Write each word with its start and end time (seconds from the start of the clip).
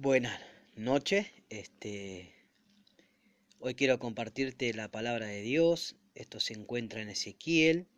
Buenas 0.00 0.40
noches. 0.76 1.26
Este, 1.50 2.32
hoy 3.58 3.74
quiero 3.74 3.98
compartirte 3.98 4.72
la 4.72 4.92
palabra 4.92 5.26
de 5.26 5.42
Dios. 5.42 5.96
Esto 6.14 6.38
se 6.38 6.52
encuentra 6.52 7.02
en 7.02 7.08
Ezequiel 7.08 7.88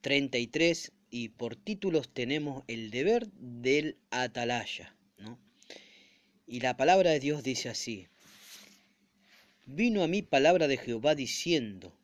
33 0.00 0.90
y 1.08 1.28
por 1.28 1.54
títulos 1.54 2.12
tenemos 2.12 2.64
el 2.66 2.90
deber 2.90 3.28
del 3.30 3.96
atalaya. 4.10 4.96
¿no? 5.18 5.38
Y 6.48 6.58
la 6.58 6.76
palabra 6.76 7.10
de 7.10 7.20
Dios 7.20 7.44
dice 7.44 7.68
así. 7.68 8.08
Vino 9.66 10.02
a 10.02 10.08
mí 10.08 10.22
palabra 10.22 10.66
de 10.66 10.78
Jehová 10.78 11.14
diciendo, 11.14 11.96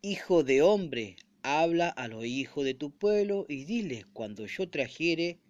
Hijo 0.00 0.44
de 0.44 0.62
hombre, 0.62 1.16
habla 1.42 1.88
a 1.88 2.08
los 2.08 2.24
hijos 2.24 2.64
de 2.64 2.74
tu 2.74 2.90
pueblo 2.90 3.46
y 3.48 3.64
diles, 3.64 4.06
cuando 4.06 4.46
yo 4.46 4.68
trajere 4.68 5.40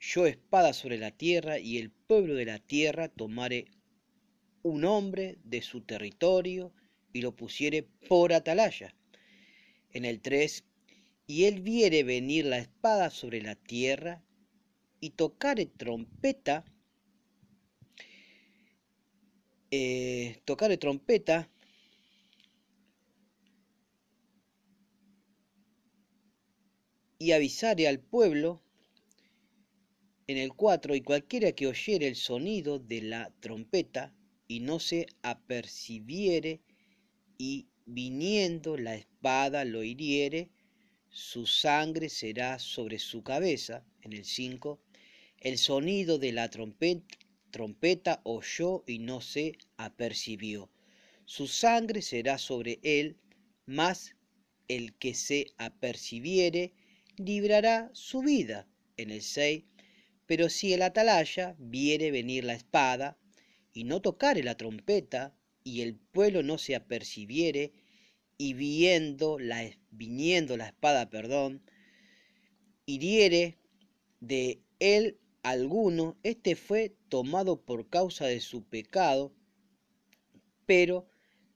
yo 0.00 0.26
espada 0.26 0.72
sobre 0.72 0.98
la 0.98 1.12
tierra 1.12 1.58
y 1.60 1.78
el 1.78 1.90
pueblo 1.90 2.34
de 2.34 2.44
la 2.44 2.58
tierra 2.58 3.08
tomare 3.08 3.66
un 4.62 4.84
hombre 4.84 5.38
de 5.44 5.62
su 5.62 5.82
territorio 5.82 6.72
y 7.12 7.20
lo 7.20 7.36
pusiere 7.36 7.84
por 8.08 8.32
atalaya. 8.32 8.94
En 9.90 10.04
el 10.04 10.20
3, 10.20 10.64
y 11.26 11.44
él 11.44 11.60
viere 11.60 12.02
venir 12.02 12.46
la 12.46 12.58
espada 12.58 13.10
sobre 13.10 13.42
la 13.42 13.54
tierra 13.54 14.24
y 14.98 15.10
tocare 15.10 15.66
trompeta, 15.66 16.64
eh, 19.70 20.40
tocare 20.44 20.78
trompeta 20.78 21.51
y 27.22 27.30
avisare 27.30 27.86
al 27.86 28.00
pueblo 28.00 28.60
en 30.26 30.38
el 30.38 30.52
4, 30.54 30.96
y 30.96 31.02
cualquiera 31.02 31.52
que 31.52 31.68
oyere 31.68 32.08
el 32.08 32.16
sonido 32.16 32.80
de 32.80 33.00
la 33.00 33.32
trompeta 33.38 34.12
y 34.48 34.58
no 34.58 34.80
se 34.80 35.06
apercibiere 35.22 36.62
y 37.38 37.68
viniendo 37.86 38.76
la 38.76 38.96
espada 38.96 39.64
lo 39.64 39.84
hiriere, 39.84 40.50
su 41.10 41.46
sangre 41.46 42.08
será 42.08 42.58
sobre 42.58 42.98
su 42.98 43.22
cabeza. 43.22 43.84
En 44.00 44.14
el 44.14 44.24
5, 44.24 44.80
el 45.38 45.58
sonido 45.58 46.18
de 46.18 46.32
la 46.32 46.50
trompeta, 46.50 47.18
trompeta 47.52 48.20
oyó 48.24 48.82
y 48.84 48.98
no 48.98 49.20
se 49.20 49.58
apercibió. 49.76 50.72
Su 51.24 51.46
sangre 51.46 52.02
será 52.02 52.38
sobre 52.38 52.80
él, 52.82 53.16
mas 53.64 54.16
el 54.66 54.94
que 54.94 55.14
se 55.14 55.46
apercibiere 55.56 56.72
librará 57.24 57.90
su 57.92 58.20
vida. 58.20 58.68
En 58.96 59.10
el 59.10 59.22
6, 59.22 59.64
pero 60.26 60.48
si 60.48 60.72
el 60.72 60.82
atalaya 60.82 61.56
viere 61.58 62.10
venir 62.10 62.44
la 62.44 62.54
espada 62.54 63.18
y 63.72 63.84
no 63.84 64.00
tocare 64.00 64.42
la 64.42 64.56
trompeta 64.56 65.34
y 65.64 65.80
el 65.80 65.96
pueblo 65.96 66.42
no 66.42 66.58
se 66.58 66.74
apercibiere 66.74 67.72
y 68.36 68.54
viendo 68.54 69.38
la, 69.38 69.70
viniendo 69.90 70.56
la 70.56 70.66
espada, 70.66 71.08
perdón, 71.10 71.62
hiriere 72.86 73.58
de 74.20 74.62
él 74.78 75.18
alguno, 75.42 76.16
este 76.22 76.56
fue 76.56 76.96
tomado 77.08 77.62
por 77.62 77.88
causa 77.88 78.26
de 78.26 78.40
su 78.40 78.64
pecado, 78.64 79.34
pero 80.66 81.08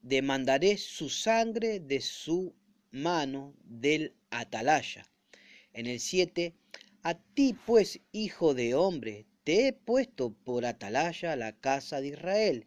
demandaré 0.03 0.77
su 0.79 1.09
sangre 1.09 1.81
de 1.81 2.01
su 2.01 2.55
mano 2.91 3.55
del 3.65 4.15
atalaya. 4.31 5.07
En 5.77 5.87
el 5.87 6.01
7, 6.01 6.55
a 7.03 7.19
ti 7.35 7.55
pues, 7.67 8.01
hijo 8.11 8.55
de 8.55 8.75
hombre, 8.75 9.27
te 9.45 9.69
he 9.69 9.73
puesto 9.75 10.33
por 10.33 10.65
atalaya 10.65 11.37
la 11.37 11.53
casa 11.53 12.01
de 12.01 12.09
Israel, 12.09 12.67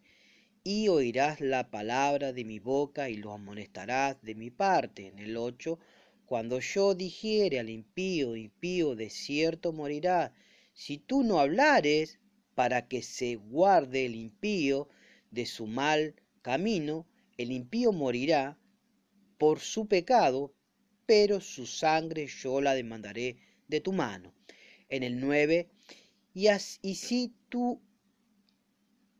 y 0.63 0.89
oirás 0.89 1.41
la 1.41 1.71
palabra 1.71 2.33
de 2.33 2.45
mi 2.45 2.59
boca 2.59 3.09
y 3.09 3.15
lo 3.15 3.33
amonestarás 3.33 4.21
de 4.21 4.35
mi 4.35 4.51
parte. 4.51 5.07
En 5.07 5.17
el 5.17 5.37
8, 5.37 5.79
cuando 6.27 6.59
yo 6.59 6.93
dijere 6.93 7.59
al 7.59 7.71
impío, 7.71 8.35
impío 8.35 8.95
de 8.95 9.09
cierto 9.09 9.73
morirá, 9.73 10.31
si 10.73 10.99
tú 10.99 11.23
no 11.23 11.39
hablares 11.39 12.19
para 12.53 12.87
que 12.87 13.01
se 13.01 13.37
guarde 13.37 14.05
el 14.05 14.13
impío 14.13 14.87
de 15.31 15.47
su 15.47 15.65
mal 15.65 16.13
camino, 16.43 17.07
el 17.37 17.51
impío 17.51 17.91
morirá 17.91 18.59
por 19.39 19.61
su 19.61 19.87
pecado, 19.87 20.53
pero 21.09 21.41
su 21.41 21.65
sangre 21.65 22.27
yo 22.27 22.61
la 22.61 22.75
demandaré 22.75 23.37
de 23.67 23.81
tu 23.81 23.91
mano. 23.91 24.31
En 24.89 25.01
el 25.01 25.19
9, 25.19 25.67
y, 26.35 26.49
y 26.83 26.95
si 26.95 27.33
tú 27.49 27.81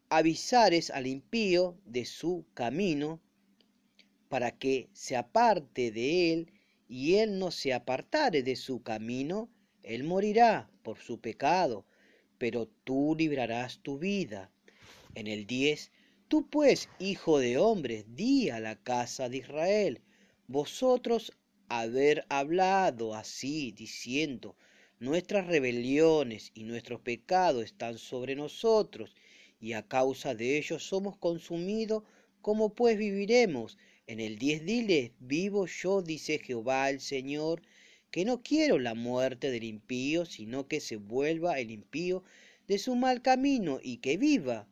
avisares 0.07 0.91
al 0.91 1.07
impío 1.07 1.79
de 1.85 2.05
su 2.05 2.45
camino, 2.53 3.19
para 4.27 4.51
que 4.51 4.91
se 4.93 5.15
aparte 5.15 5.89
de 5.89 6.31
él, 6.31 6.53
y 6.87 7.15
él 7.15 7.39
no 7.39 7.49
se 7.49 7.73
apartare 7.73 8.43
de 8.43 8.55
su 8.55 8.83
camino, 8.83 9.49
él 9.81 10.03
morirá 10.03 10.69
por 10.83 10.99
su 10.99 11.19
pecado, 11.19 11.87
pero 12.37 12.67
tú 12.83 13.15
librarás 13.17 13.79
tu 13.79 13.97
vida. 13.97 14.51
En 15.15 15.25
el 15.25 15.47
10, 15.47 15.91
tú 16.27 16.47
pues, 16.51 16.87
hijo 16.99 17.39
de 17.39 17.57
hombre, 17.57 18.05
di 18.07 18.51
a 18.51 18.59
la 18.59 18.75
casa 18.75 19.27
de 19.27 19.37
Israel, 19.37 20.03
vosotros 20.45 21.31
haber 21.69 22.25
hablado 22.29 23.15
así, 23.15 23.71
diciendo, 23.71 24.55
nuestras 24.99 25.47
rebeliones 25.47 26.51
y 26.53 26.63
nuestros 26.63 26.99
pecados 27.01 27.63
están 27.63 27.97
sobre 27.97 28.35
nosotros, 28.35 29.15
y 29.61 29.73
a 29.73 29.87
causa 29.87 30.35
de 30.35 30.57
ellos 30.57 30.83
somos 30.83 31.17
consumidos, 31.17 32.03
¿cómo 32.41 32.73
pues 32.73 32.97
viviremos? 32.97 33.77
En 34.07 34.19
el 34.19 34.37
diez 34.37 34.65
diles, 34.65 35.11
vivo 35.19 35.67
yo, 35.67 36.01
dice 36.01 36.39
Jehová 36.39 36.89
el 36.89 36.99
Señor, 36.99 37.61
que 38.11 38.25
no 38.25 38.41
quiero 38.41 38.79
la 38.79 38.95
muerte 38.95 39.51
del 39.51 39.63
impío, 39.63 40.25
sino 40.25 40.67
que 40.67 40.79
se 40.79 40.95
vuelva 40.95 41.59
el 41.59 41.69
impío 41.71 42.23
de 42.67 42.79
su 42.79 42.95
mal 42.95 43.21
camino 43.21 43.79
y 43.83 43.97
que 43.97 44.17
viva. 44.17 44.67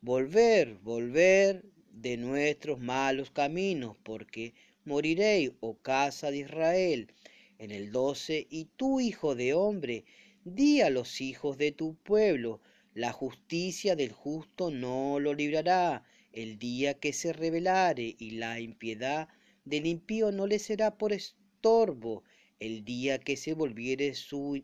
Volver, 0.00 0.74
volver 0.82 1.64
de 1.90 2.16
nuestros 2.16 2.78
malos 2.78 3.30
caminos, 3.30 3.96
porque 4.02 4.54
moriréis, 4.86 5.50
oh 5.60 5.76
casa 5.78 6.30
de 6.30 6.38
Israel. 6.38 7.12
En 7.58 7.70
el 7.70 7.90
12, 7.90 8.46
y 8.48 8.66
tú, 8.76 9.00
hijo 9.00 9.34
de 9.34 9.52
hombre, 9.52 10.04
di 10.44 10.80
a 10.80 10.90
los 10.90 11.20
hijos 11.20 11.58
de 11.58 11.72
tu 11.72 11.96
pueblo, 11.96 12.60
la 12.94 13.12
justicia 13.12 13.96
del 13.96 14.12
justo 14.12 14.70
no 14.70 15.20
lo 15.20 15.34
librará. 15.34 16.04
El 16.32 16.58
día 16.58 16.94
que 16.94 17.12
se 17.12 17.32
rebelare, 17.32 18.14
y 18.18 18.30
la 18.32 18.60
impiedad 18.60 19.28
del 19.64 19.86
impío 19.86 20.32
no 20.32 20.46
le 20.46 20.58
será 20.58 20.96
por 20.96 21.12
estorbo. 21.12 22.22
El 22.60 22.84
día 22.84 23.18
que 23.18 23.36
se 23.36 23.54
volviere 23.54 24.14
su 24.14 24.62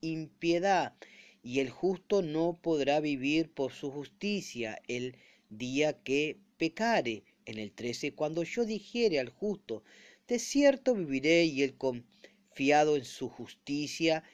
impiedad, 0.00 0.94
y 1.42 1.60
el 1.60 1.70
justo 1.70 2.22
no 2.22 2.58
podrá 2.60 3.00
vivir 3.00 3.50
por 3.50 3.72
su 3.72 3.90
justicia. 3.90 4.80
El 4.88 5.16
día 5.48 5.92
que 6.02 6.38
pecare 6.56 7.24
en 7.46 7.58
el 7.58 7.72
13, 7.72 8.14
cuando 8.14 8.42
yo 8.42 8.64
dijere 8.64 9.18
al 9.18 9.28
justo, 9.28 9.82
de 10.28 10.38
cierto 10.38 10.94
viviré 10.94 11.44
y 11.44 11.62
el 11.62 11.76
confiado 11.76 12.96
en 12.96 13.04
su 13.04 13.28
justicia, 13.28 14.24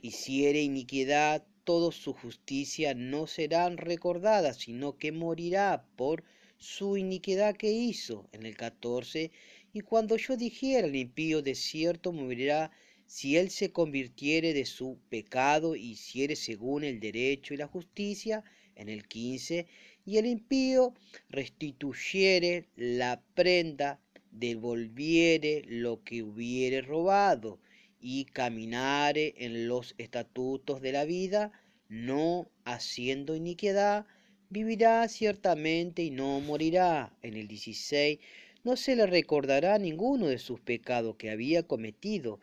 hiciere 0.00 0.62
iniquidad, 0.62 1.46
toda 1.64 1.90
su 1.92 2.12
justicia 2.12 2.94
no 2.94 3.26
serán 3.26 3.76
recordadas, 3.76 4.58
sino 4.58 4.96
que 4.96 5.12
morirá 5.12 5.84
por 5.96 6.24
su 6.58 6.96
iniquidad 6.96 7.56
que 7.56 7.72
hizo. 7.72 8.28
En 8.32 8.46
el 8.46 8.56
14, 8.56 9.30
y 9.72 9.80
cuando 9.80 10.16
yo 10.16 10.36
dijera 10.36 10.86
al 10.86 10.96
impío, 10.96 11.42
de 11.42 11.54
cierto 11.54 12.12
morirá, 12.12 12.70
si 13.06 13.36
él 13.36 13.50
se 13.50 13.70
convirtiere 13.72 14.52
de 14.52 14.64
su 14.64 14.98
pecado 15.08 15.76
hiciere 15.76 16.34
según 16.34 16.82
el 16.82 16.98
derecho 16.98 17.54
y 17.54 17.56
la 17.56 17.68
justicia, 17.68 18.42
en 18.74 18.88
el 18.88 19.06
15, 19.06 19.66
y 20.06 20.18
el 20.18 20.26
impío 20.26 20.94
restituyere 21.28 22.68
la 22.76 23.20
prenda, 23.34 24.00
devolviere 24.30 25.62
lo 25.66 26.02
que 26.04 26.22
hubiere 26.22 26.80
robado, 26.80 27.58
y 28.00 28.26
caminare 28.26 29.34
en 29.38 29.66
los 29.66 29.96
estatutos 29.98 30.80
de 30.80 30.92
la 30.92 31.04
vida, 31.04 31.50
no 31.88 32.48
haciendo 32.64 33.34
iniquidad, 33.34 34.06
vivirá 34.48 35.08
ciertamente 35.08 36.04
y 36.04 36.10
no 36.10 36.40
morirá. 36.40 37.12
En 37.22 37.34
el 37.34 37.48
16, 37.48 38.20
no 38.62 38.76
se 38.76 38.94
le 38.94 39.06
recordará 39.06 39.78
ninguno 39.78 40.28
de 40.28 40.38
sus 40.38 40.60
pecados 40.60 41.16
que 41.16 41.30
había 41.30 41.64
cometido. 41.64 42.38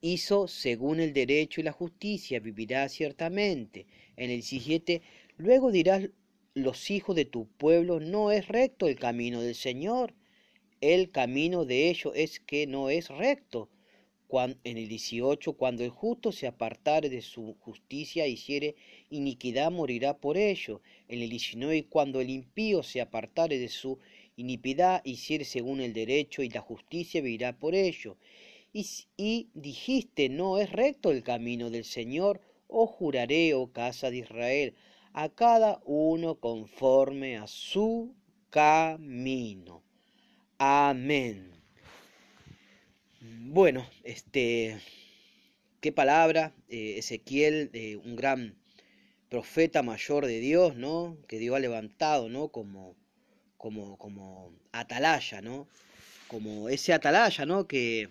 Hizo 0.00 0.48
según 0.48 1.00
el 1.00 1.12
derecho 1.12 1.60
y 1.60 1.64
la 1.64 1.72
justicia, 1.72 2.40
vivirá 2.40 2.88
ciertamente. 2.88 3.86
En 4.16 4.30
el 4.30 4.36
17, 4.36 5.02
Luego 5.38 5.72
dirás, 5.72 6.08
los 6.54 6.90
hijos 6.90 7.16
de 7.16 7.24
tu 7.24 7.46
pueblo, 7.46 8.00
no 8.00 8.30
es 8.30 8.48
recto 8.48 8.86
el 8.86 8.98
camino 8.98 9.40
del 9.40 9.54
Señor. 9.54 10.14
El 10.82 11.10
camino 11.10 11.64
de 11.64 11.88
ellos 11.88 12.12
es 12.14 12.38
que 12.40 12.66
no 12.66 12.90
es 12.90 13.08
recto. 13.08 13.70
en 14.64 14.78
el 14.78 14.88
18, 14.88 15.54
cuando 15.54 15.84
el 15.84 15.90
justo 15.90 16.32
se 16.32 16.46
apartare 16.46 17.08
de 17.08 17.22
su 17.22 17.54
justicia, 17.60 18.26
hiciere 18.26 18.76
iniquidad, 19.10 19.70
morirá 19.70 20.18
por 20.18 20.36
ello. 20.36 20.82
En 21.08 21.20
el 21.22 21.30
19, 21.30 21.86
cuando 21.86 22.20
el 22.20 22.30
impío 22.30 22.82
se 22.82 23.00
apartare 23.00 23.58
de 23.58 23.68
su 23.68 23.98
iniquidad, 24.36 25.02
hiciere 25.04 25.44
según 25.44 25.80
el 25.80 25.92
derecho 25.92 26.42
y 26.42 26.50
la 26.50 26.60
justicia, 26.60 27.20
vivirá 27.20 27.58
por 27.58 27.74
ello. 27.74 28.16
Y, 28.72 28.86
y 29.16 29.48
dijiste, 29.54 30.28
no 30.28 30.58
es 30.58 30.70
recto 30.72 31.10
el 31.10 31.22
camino 31.22 31.70
del 31.70 31.84
Señor, 31.84 32.40
o 32.68 32.86
juraré, 32.86 33.54
oh 33.54 33.70
casa 33.72 34.10
de 34.10 34.18
Israel, 34.18 34.74
a 35.14 35.28
cada 35.28 35.80
uno 35.84 36.36
conforme 36.36 37.36
a 37.36 37.46
su 37.46 38.14
camino. 38.50 39.82
Amén. 40.58 41.52
Bueno, 43.20 43.86
este, 44.04 44.80
qué 45.80 45.92
palabra, 45.92 46.54
eh, 46.68 46.96
Ezequiel, 46.98 47.70
eh, 47.72 47.96
un 47.96 48.16
gran 48.16 48.56
profeta 49.28 49.82
mayor 49.82 50.26
de 50.26 50.40
Dios, 50.40 50.76
¿no? 50.76 51.18
Que 51.28 51.38
Dios 51.38 51.56
ha 51.56 51.60
levantado, 51.60 52.28
¿no? 52.28 52.48
Como, 52.48 52.96
como, 53.56 53.98
como 53.98 54.52
atalaya, 54.72 55.40
¿no? 55.40 55.68
Como 56.28 56.68
ese 56.68 56.92
atalaya, 56.92 57.44
¿no? 57.46 57.66
Que, 57.66 58.08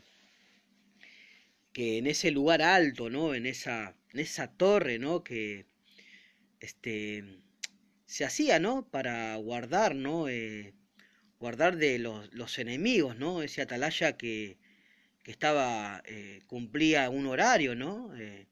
que 1.73 1.97
en 1.97 2.07
ese 2.07 2.31
lugar 2.31 2.61
alto, 2.61 3.09
¿no? 3.09 3.33
En 3.33 3.45
esa, 3.45 3.95
en 4.13 4.19
esa 4.19 4.51
torre, 4.51 4.99
¿no? 4.99 5.23
Que, 5.23 5.65
este, 6.61 7.41
se 8.05 8.23
hacía, 8.23 8.59
¿no? 8.59 8.87
Para 8.87 9.35
guardar, 9.35 9.95
¿no? 9.95 10.29
Eh, 10.29 10.73
guardar 11.39 11.75
de 11.75 11.99
los, 11.99 12.31
los 12.33 12.59
enemigos, 12.59 13.17
¿no? 13.17 13.41
Ese 13.41 13.63
atalaya 13.63 14.15
que, 14.15 14.57
que 15.23 15.31
estaba, 15.31 16.01
eh, 16.05 16.41
cumplía 16.47 17.09
un 17.09 17.25
horario, 17.25 17.75
¿no? 17.75 18.15
Eh, 18.15 18.47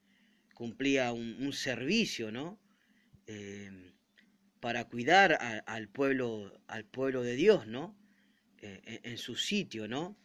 cumplía 0.56 1.14
un, 1.14 1.54
servicio, 1.54 2.32
¿no? 2.32 2.60
Para 4.60 4.86
cuidar 4.86 5.64
al, 5.68 5.88
pueblo, 5.88 6.60
al 6.68 6.84
pueblo 6.84 7.22
de 7.22 7.36
Dios, 7.36 7.68
¿no? 7.68 7.96
En, 8.62 9.18
su 9.18 9.36
sitio, 9.36 9.88
¿no? 9.88 10.18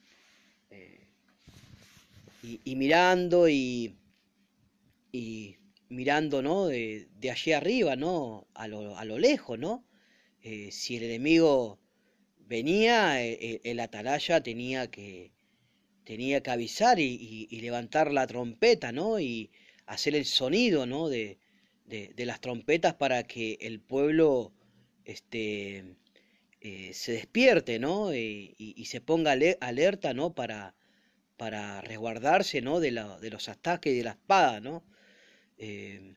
Y, 2.43 2.75
mirando 2.75 3.49
y 3.49 3.97
mirando, 5.95 6.43
¿no? 6.43 6.67
De, 6.67 7.09
allí 7.31 7.53
arriba, 7.53 7.97
¿no? 7.97 8.47
A 8.55 8.69
lo, 8.69 8.97
a 8.99 9.05
lo 9.05 9.19
lejos, 9.19 9.59
¿no? 9.59 9.85
si 10.71 10.97
el 10.97 11.05
enemigo 11.05 11.79
venía, 12.47 13.23
el 13.23 13.81
atalaya 13.81 14.43
tenía 14.43 14.91
que, 14.91 15.33
tenía 16.05 16.43
que 16.43 16.51
avisar 16.51 17.01
y, 17.01 17.49
levantar 17.61 18.13
la 18.13 18.27
trompeta, 18.27 18.93
¿no? 18.93 19.19
Y 19.21 19.51
hacer 19.87 20.15
el 20.15 20.27
sonido, 20.27 20.87
¿no? 20.87 21.09
De, 21.09 21.39
de, 21.87 22.27
las 22.27 22.41
trompetas 22.41 22.95
para 22.95 23.23
que 23.25 23.59
el 23.61 23.81
pueblo 23.81 24.53
este, 25.05 25.97
eh, 26.61 26.91
se 26.95 27.13
despierte, 27.13 27.79
¿no? 27.79 28.15
y, 28.15 28.85
se 28.87 29.01
ponga 29.01 29.33
alerta, 29.61 30.15
¿no? 30.15 30.35
Para, 30.35 30.75
para 31.37 31.81
resguardarse, 31.81 32.63
¿no? 32.63 32.81
De, 32.81 32.91
la, 32.91 33.19
de 33.19 33.31
los 33.31 33.49
ataques 33.49 33.95
de 33.95 34.05
la 34.05 34.13
espada, 34.13 34.61
¿no? 34.61 34.85
Eh, 35.59 36.15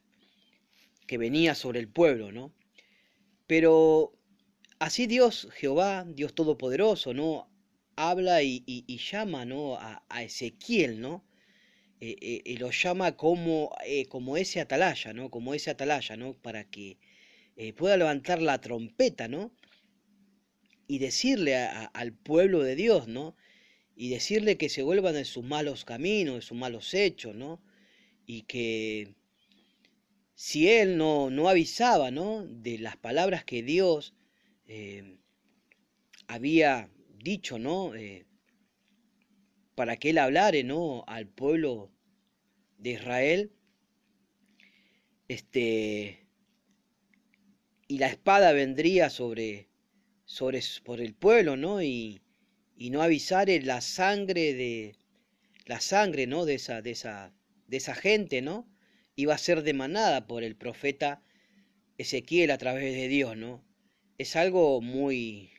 que 1.06 1.18
venía 1.18 1.56
sobre 1.56 1.80
el 1.80 1.88
pueblo, 1.88 2.32
¿no? 2.32 2.54
Pero 3.46 4.14
así 4.80 5.08
Dios, 5.08 5.48
Jehová, 5.54 6.06
Dios 6.06 6.34
Todopoderoso, 6.34 7.14
¿no? 7.14 7.50
habla 7.96 8.44
y, 8.44 8.98
llama 9.12 9.44
¿no? 9.46 9.76
a, 9.80 10.24
Ezequiel, 10.24 11.02
¿no? 11.02 11.26
Eh, 12.00 12.16
eh, 12.22 12.42
y 12.46 12.58
lo 12.58 12.70
llama 12.70 13.18
como, 13.18 13.76
como 14.10 14.38
ese 14.38 14.60
atalaya, 14.62 15.14
¿no? 15.14 15.32
Como 15.32 15.56
ese 15.56 15.72
atalaya, 15.72 16.16
¿no? 16.16 16.34
Para 16.34 16.70
que 16.70 16.98
pueda 17.76 17.98
levantar 17.98 18.40
la 18.42 18.62
trompeta, 18.62 19.28
¿no? 19.28 19.52
Y 20.88 21.00
decirle 21.00 21.56
al 21.58 22.14
pueblo 22.14 22.62
de 22.62 22.76
Dios, 22.76 23.08
¿no? 23.08 23.36
Y 23.96 24.10
decirle 24.10 24.58
que 24.58 24.70
se 24.70 24.84
vuelvan 24.84 25.16
de 25.16 25.26
sus 25.26 25.44
malos 25.44 25.84
caminos, 25.84 26.36
de 26.36 26.42
sus 26.42 26.58
malos 26.58 26.94
hechos, 26.94 27.34
¿no? 27.34 27.60
Y 28.28 28.44
que 28.44 29.16
si 30.40 30.70
él 30.70 30.98
no, 30.98 31.32
no 31.32 31.50
avisaba, 31.50 32.12
¿no? 32.12 32.46
De 32.46 32.78
las 32.78 32.96
palabras 32.96 33.44
que 33.44 33.64
Dios 33.64 34.14
había 36.28 36.92
dicho, 37.24 37.58
¿no? 37.58 37.96
Eh, 37.96 38.28
para 39.74 39.98
que 39.98 40.12
él 40.12 40.20
hablare, 40.20 40.64
¿no? 40.64 41.04
Al 41.08 41.28
pueblo 41.28 41.92
de 42.78 42.92
Israel. 42.92 43.52
Este. 45.28 46.28
Y 47.88 47.98
la 47.98 48.08
espada 48.08 48.52
vendría 48.52 49.10
sobre, 49.10 49.70
sobre 50.24 50.62
por 50.84 51.02
el 51.02 51.16
pueblo, 51.16 51.58
¿no? 51.58 51.82
Y, 51.82 52.22
y 52.76 52.92
no 52.92 53.02
avisare 53.02 53.60
la 53.64 53.82
sangre 53.82 54.54
de 54.54 54.96
la 55.66 55.82
sangre, 55.82 56.28
¿no? 56.28 56.46
De 56.46 56.54
esa, 56.54 56.84
de 56.84 56.92
esa, 56.92 57.34
de 57.66 57.78
esa 57.78 57.96
gente, 57.96 58.44
¿no? 58.44 58.68
Iba 59.18 59.34
a 59.34 59.38
ser 59.38 59.64
demanada 59.64 60.28
por 60.28 60.44
el 60.44 60.56
profeta 60.56 61.22
Ezequiel 61.98 62.52
a 62.52 62.58
través 62.58 62.96
de 62.96 63.10
Dios, 63.10 63.36
¿no? 63.36 63.62
Es 64.18 64.38
algo 64.38 64.80
muy 64.80 65.52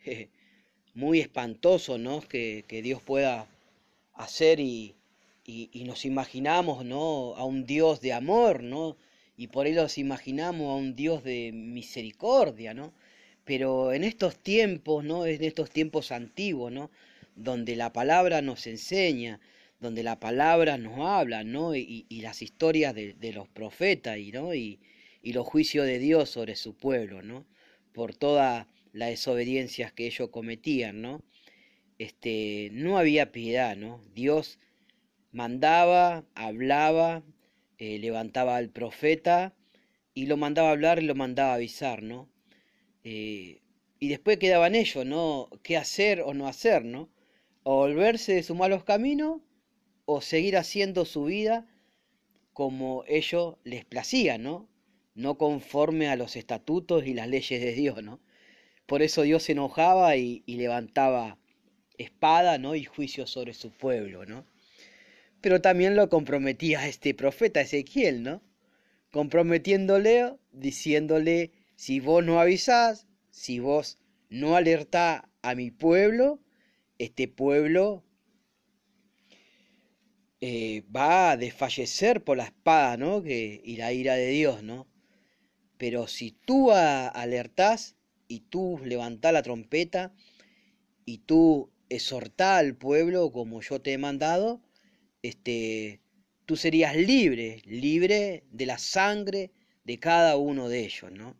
muy 0.94 1.20
espantoso, 1.20 1.98
¿no? 1.98 2.20
Que, 2.20 2.64
Dios 2.82 3.02
pueda 3.02 3.48
hacer 4.14 4.60
y, 4.60 4.94
nos 5.74 6.04
imaginamos, 6.04 6.84
¿no? 6.84 7.34
A 7.36 7.44
un 7.44 7.64
Dios 7.64 8.00
de 8.00 8.12
amor, 8.12 8.62
¿no? 8.62 8.96
Y 9.36 9.48
por 9.48 9.66
ello 9.66 9.82
nos 9.82 9.98
imaginamos 9.98 10.70
a 10.70 10.74
un 10.74 10.94
Dios 10.94 11.24
de 11.24 11.52
misericordia, 11.52 12.74
¿no? 12.74 12.92
Pero 13.44 13.92
en 13.92 14.04
estos 14.04 14.36
tiempos, 14.36 15.04
¿no? 15.04 15.26
En 15.26 15.42
estos 15.42 15.70
tiempos 15.70 16.12
antiguos, 16.12 16.70
¿no? 16.70 16.90
Donde 17.34 17.76
la 17.76 17.92
palabra 17.92 18.42
nos 18.42 18.66
enseña, 18.66 19.40
donde 19.80 20.02
la 20.02 20.20
palabra 20.20 20.76
nos 20.76 20.98
habla, 21.00 21.42
¿no? 21.42 21.74
Y, 21.74 22.06
las 22.22 22.42
historias 22.42 22.94
de, 22.94 23.32
los 23.32 23.48
profetas, 23.48 24.18
y, 24.18 24.30
¿no? 24.30 24.54
Y, 24.54 24.78
los 25.22 25.46
juicios 25.46 25.86
de 25.86 25.98
Dios 25.98 26.30
sobre 26.30 26.54
su 26.54 26.76
pueblo, 26.76 27.22
¿no? 27.22 27.46
Por 27.92 28.14
toda 28.14 28.68
las 28.92 29.10
desobediencias 29.10 29.92
que 29.92 30.06
ellos 30.06 30.28
cometían, 30.30 31.00
¿no? 31.00 31.22
Este, 31.98 32.70
no 32.72 32.98
había 32.98 33.32
piedad, 33.32 33.76
¿no? 33.76 34.02
Dios 34.14 34.58
mandaba, 35.32 36.24
hablaba, 36.34 37.22
eh, 37.78 37.98
levantaba 37.98 38.56
al 38.56 38.70
profeta 38.70 39.54
y 40.14 40.26
lo 40.26 40.36
mandaba 40.36 40.70
hablar 40.70 41.02
y 41.02 41.06
lo 41.06 41.14
mandaba 41.14 41.52
a 41.52 41.54
avisar, 41.54 42.02
¿no? 42.02 42.28
Eh, 43.04 43.62
y 43.98 44.08
después 44.08 44.38
quedaban 44.38 44.74
ellos, 44.74 45.06
¿no? 45.06 45.48
¿Qué 45.62 45.76
hacer 45.76 46.20
o 46.22 46.34
no 46.34 46.48
hacer, 46.48 46.84
¿no? 46.84 47.10
O 47.62 47.76
volverse 47.76 48.34
de 48.34 48.42
sus 48.42 48.56
malos 48.56 48.84
caminos 48.84 49.40
o 50.12 50.20
seguir 50.20 50.56
haciendo 50.56 51.04
su 51.04 51.26
vida 51.26 51.68
como 52.52 53.04
ellos 53.06 53.58
les 53.62 53.84
placía, 53.84 54.38
¿no? 54.38 54.68
No 55.14 55.38
conforme 55.38 56.08
a 56.08 56.16
los 56.16 56.34
estatutos 56.34 57.06
y 57.06 57.14
las 57.14 57.28
leyes 57.28 57.60
de 57.62 57.72
Dios, 57.72 58.02
¿no? 58.02 58.20
Por 58.86 59.02
eso 59.02 59.22
Dios 59.22 59.44
se 59.44 59.52
enojaba 59.52 60.16
y, 60.16 60.42
levantaba 60.48 61.38
espada 61.96 62.58
¿no? 62.58 62.74
y 62.74 62.82
juicio 62.84 63.24
sobre 63.28 63.54
su 63.54 63.70
pueblo. 63.70 64.26
¿no? 64.26 64.44
Pero 65.40 65.60
también 65.60 65.94
lo 65.94 66.08
comprometía 66.08 66.88
este 66.88 67.14
profeta 67.14 67.60
Ezequiel, 67.60 68.24
¿no? 68.24 68.42
comprometiéndole, 69.12 70.34
diciéndole, 70.50 71.52
si 71.76 72.00
vos 72.00 72.24
no 72.24 72.40
avisás, 72.40 73.06
si 73.30 73.60
vos 73.60 73.98
no 74.28 74.56
alertás 74.56 75.22
a 75.42 75.54
mi 75.54 75.70
pueblo, 75.70 76.40
este 76.98 77.28
pueblo 77.28 78.02
eh, 80.40 80.82
va 80.94 81.32
a 81.32 81.36
desfallecer 81.36 82.24
por 82.24 82.36
la 82.36 82.44
espada 82.44 82.96
¿no? 82.96 83.22
y 83.26 83.76
la 83.76 83.92
ira 83.92 84.14
de 84.14 84.28
Dios. 84.28 84.62
¿no? 84.62 84.86
Pero 85.78 86.06
si 86.06 86.32
tú 86.32 86.72
alertás, 86.72 87.96
y 88.30 88.40
tú 88.48 88.80
levantá 88.84 89.32
la 89.32 89.42
trompeta 89.42 90.14
y 91.04 91.18
tú 91.18 91.72
exhortá 91.88 92.58
al 92.58 92.76
pueblo 92.76 93.32
como 93.32 93.60
yo 93.60 93.80
te 93.80 93.92
he 93.92 93.98
mandado, 93.98 94.62
este, 95.22 96.00
tú 96.46 96.56
serías 96.56 96.96
libre, 96.96 97.60
libre 97.64 98.44
de 98.52 98.66
la 98.66 98.78
sangre 98.78 99.50
de 99.84 99.98
cada 99.98 100.36
uno 100.36 100.68
de 100.68 100.84
ellos, 100.84 101.10
¿no? 101.10 101.36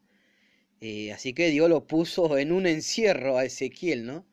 Eh, 0.80 1.12
así 1.12 1.32
que 1.32 1.50
Dios 1.50 1.70
lo 1.70 1.86
puso 1.86 2.36
en 2.38 2.50
un 2.50 2.66
encierro 2.66 3.38
a 3.38 3.44
Ezequiel, 3.44 4.04
¿no? 4.04 4.26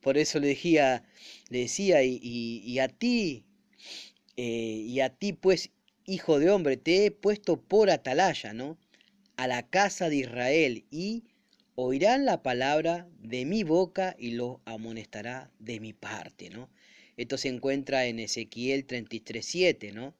Por 0.00 0.16
eso 0.16 0.40
le 0.40 0.48
decía, 0.48 1.04
le 1.50 1.60
decía, 1.60 2.02
y, 2.02 2.78
a 2.78 2.88
ti, 2.88 3.44
eh, 4.36 4.42
y 4.86 5.00
a 5.00 5.10
ti 5.10 5.32
pues, 5.32 5.70
hijo 6.06 6.38
de 6.38 6.50
hombre, 6.50 6.76
te 6.76 7.06
he 7.06 7.10
puesto 7.10 7.60
por 7.60 7.90
atalaya, 7.90 8.52
¿no? 8.52 8.78
A 9.36 9.46
la 9.46 9.68
casa 9.68 10.08
de 10.08 10.16
Israel 10.16 10.84
y 10.90 11.24
oirán 11.74 12.24
la 12.24 12.42
palabra 12.42 13.08
de 13.20 13.44
mi 13.44 13.64
boca 13.64 14.16
y 14.18 14.32
los 14.32 14.58
amonestará 14.64 15.50
de 15.58 15.80
mi 15.80 15.92
parte, 15.92 16.50
¿no? 16.50 16.68
Esto 17.16 17.36
se 17.36 17.48
encuentra 17.48 18.06
en 18.06 18.18
Ezequiel 18.18 18.86
33.7, 18.86 19.92
¿no? 19.92 20.14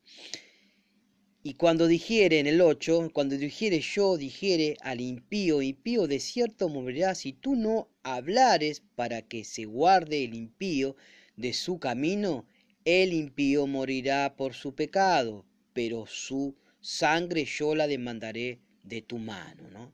Y 1.43 1.55
cuando 1.55 1.87
dijere 1.87 2.39
en 2.39 2.47
el 2.47 2.61
8, 2.61 3.11
cuando 3.15 3.39
dijere 3.39 3.81
yo, 3.81 4.19
dijere 4.19 4.77
al 4.83 5.01
impío, 5.01 5.63
impío 5.63 6.07
de 6.07 6.21
cierto 6.21 6.69
morirá 6.69 7.15
si 7.15 7.33
tú 7.33 7.57
no 7.57 7.89
hablares 8.03 8.83
para 8.95 9.23
que 9.23 9.45
se 9.45 9.65
guarde 9.65 10.25
el 10.25 10.35
impío 10.35 10.97
de 11.37 11.55
su 11.55 11.79
camino, 11.79 12.47
el 12.85 13.13
impío 13.13 13.67
morirá 13.67 14.35
por 14.37 14.55
su 14.55 14.75
pecado, 14.75 15.45
pero 15.73 16.07
su 16.07 16.57
sangre 16.81 17.45
yo 17.45 17.75
la 17.75 17.87
demandaré 17.87 18.61
de 18.83 19.03
tu 19.03 19.19
mano, 19.19 19.69
¿no? 19.71 19.93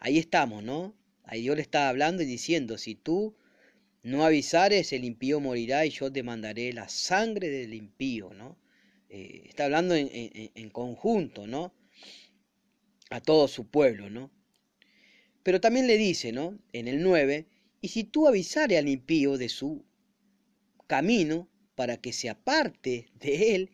Ahí 0.00 0.18
estamos, 0.18 0.62
¿no? 0.62 0.94
Ahí 1.24 1.42
Dios 1.42 1.56
le 1.56 1.62
está 1.62 1.88
hablando 1.88 2.22
y 2.22 2.26
diciendo, 2.26 2.78
si 2.78 2.94
tú 2.94 3.34
no 4.02 4.24
avisares, 4.24 4.92
el 4.92 5.04
impío 5.04 5.40
morirá 5.40 5.84
y 5.84 5.90
yo 5.90 6.10
demandaré 6.10 6.72
la 6.72 6.88
sangre 6.88 7.48
del 7.48 7.74
impío, 7.74 8.32
¿no? 8.34 8.56
Eh, 9.08 9.42
está 9.46 9.64
hablando 9.64 9.94
en, 9.94 10.70
conjunto, 10.70 11.46
¿no? 11.46 11.72
A 13.10 13.20
todo 13.20 13.48
su 13.48 13.68
pueblo, 13.68 14.08
¿no? 14.08 14.30
Pero 15.42 15.60
también 15.60 15.86
le 15.86 15.96
dice, 15.96 16.32
¿no? 16.32 16.58
En 16.72 16.86
el 16.86 17.02
9, 17.02 17.46
y 17.80 17.88
si 17.88 18.04
tú 18.04 18.28
avisare 18.28 18.78
al 18.78 18.88
impío 18.88 19.36
de 19.36 19.48
su 19.48 19.84
camino 20.86 21.48
para 21.80 21.96
que 21.96 22.12
se 22.12 22.28
aparte 22.28 23.08
de 23.14 23.54
él, 23.54 23.70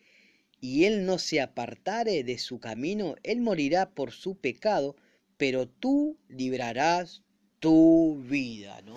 y 0.61 0.85
él 0.85 1.07
no 1.07 1.19
se 1.19 1.41
apartare 1.41 2.23
de 2.23 2.39
su 2.39 2.61
camino, 2.61 3.17
él 3.25 3.41
morirá 3.41 3.91
por 3.91 4.13
su 4.13 4.37
pecado, 4.37 4.95
pero 5.37 5.67
tú 5.67 6.17
librarás 6.29 7.25
tu 7.59 8.23
vida, 8.23 8.81
¿no? 8.83 8.95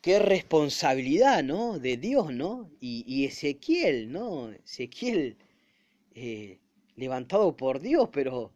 qué 0.00 0.18
responsabilidad, 0.18 1.44
¿no? 1.44 1.78
De 1.78 1.96
Dios, 1.96 2.32
¿no? 2.32 2.68
Y, 2.80 3.24
Ezequiel, 3.24 4.10
¿no? 4.10 4.50
Ezequiel 4.50 5.36
eh, 6.16 6.58
levantado 6.96 7.56
por 7.56 7.78
Dios, 7.78 8.08
pero 8.12 8.50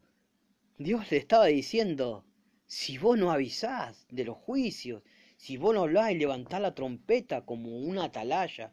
Dios 0.79 1.13
le 1.13 1.19
estaba 1.19 1.47
diciendo, 1.47 2.25
si 2.67 2.99
vos 2.99 3.17
no 3.17 3.31
avisás 3.31 4.05
de 4.11 4.25
los 4.25 4.37
juicios, 4.37 5.05
si 5.37 5.59
vos 5.59 5.75
no 5.77 5.83
hablás 5.83 6.11
y 6.11 6.17
levantás 6.17 6.61
la 6.61 6.75
trompeta 6.75 7.45
como 7.45 7.79
una 7.79 8.05
atalaya, 8.07 8.73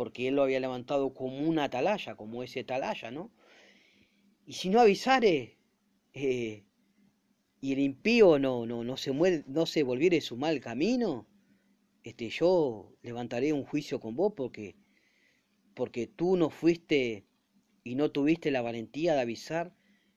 porque 0.00 0.28
él 0.28 0.36
lo 0.36 0.44
había 0.44 0.60
levantado 0.60 1.12
como 1.12 1.46
una 1.46 1.64
atalaya, 1.64 2.14
como 2.14 2.42
ese 2.42 2.60
atalaya, 2.60 3.10
¿no? 3.10 3.30
Y 4.46 4.54
si 4.54 4.70
no 4.70 4.80
avisare, 4.80 5.58
eh, 6.14 6.64
y 7.60 7.72
el 7.74 7.80
impío 7.80 8.38
no, 8.38 8.64
no, 8.64 8.82
no, 8.82 8.96
se 8.96 9.12
muere, 9.12 9.44
no 9.46 9.66
se 9.66 9.82
volviere 9.82 10.22
su 10.22 10.38
mal 10.38 10.58
camino, 10.60 11.28
este, 12.02 12.30
yo 12.30 12.96
levantaré 13.02 13.52
un 13.52 13.62
juicio 13.62 14.00
con 14.00 14.16
vos 14.16 14.32
porque, 14.34 14.74
porque 15.74 16.06
tú 16.06 16.34
no 16.34 16.48
fuiste 16.48 17.26
y 17.84 17.94
no 17.94 18.10
tuviste 18.10 18.50
la 18.50 18.62
valentía 18.62 19.12
de 19.12 19.20
avisar 19.20 19.76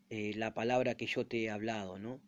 eh, 0.09 0.31
la 0.37 0.53
palabra 0.53 0.95
que 0.95 1.07
yo 1.07 1.27
te 1.27 1.43
he 1.43 1.49
hablado, 1.49 1.99
¿no? 1.99 2.21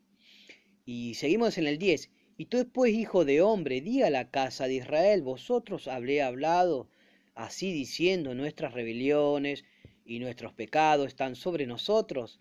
Y 0.83 1.13
seguimos 1.13 1.57
en 1.57 1.67
el 1.67 1.77
10. 1.77 2.11
Y 2.35 2.47
tú 2.47 2.57
después, 2.57 2.93
hijo 2.93 3.23
de 3.23 3.41
hombre, 3.41 3.79
di 3.79 4.01
a 4.01 4.09
la 4.09 4.29
casa 4.29 4.67
de 4.67 4.73
Israel, 4.73 5.21
vosotros 5.21 5.87
habré 5.87 6.21
hablado 6.21 6.89
así 7.35 7.71
diciendo, 7.71 8.33
nuestras 8.33 8.73
rebeliones 8.73 9.63
y 10.05 10.19
nuestros 10.19 10.53
pecados 10.53 11.07
están 11.07 11.35
sobre 11.35 11.67
nosotros, 11.67 12.39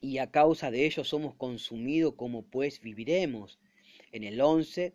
y 0.00 0.18
a 0.18 0.30
causa 0.30 0.70
de 0.70 0.86
ellos 0.86 1.08
somos 1.08 1.34
consumidos, 1.34 2.14
como 2.14 2.42
pues 2.42 2.80
viviremos. 2.80 3.58
En 4.12 4.22
el 4.22 4.40
11, 4.40 4.94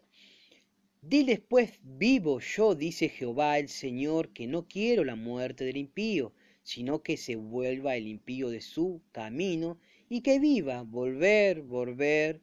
Diles 1.06 1.42
pues, 1.42 1.80
vivo 1.84 2.40
yo, 2.40 2.76
dice 2.76 3.10
Jehová 3.10 3.60
el 3.60 3.68
Señor, 3.68 4.32
que 4.32 4.48
no 4.48 4.70
quiero 4.70 5.04
la 5.04 5.18
muerte 5.18 5.66
del 5.66 5.76
impío, 5.76 6.32
sino 6.64 7.04
que 7.04 7.18
se 7.18 7.36
vuelva 7.36 7.98
el 7.98 8.08
impío 8.08 8.50
de 8.50 8.62
su 8.62 9.02
camino 9.12 9.78
y 10.08 10.22
que 10.22 10.40
viva, 10.40 10.84
volver, 10.84 11.62
volver 11.62 12.40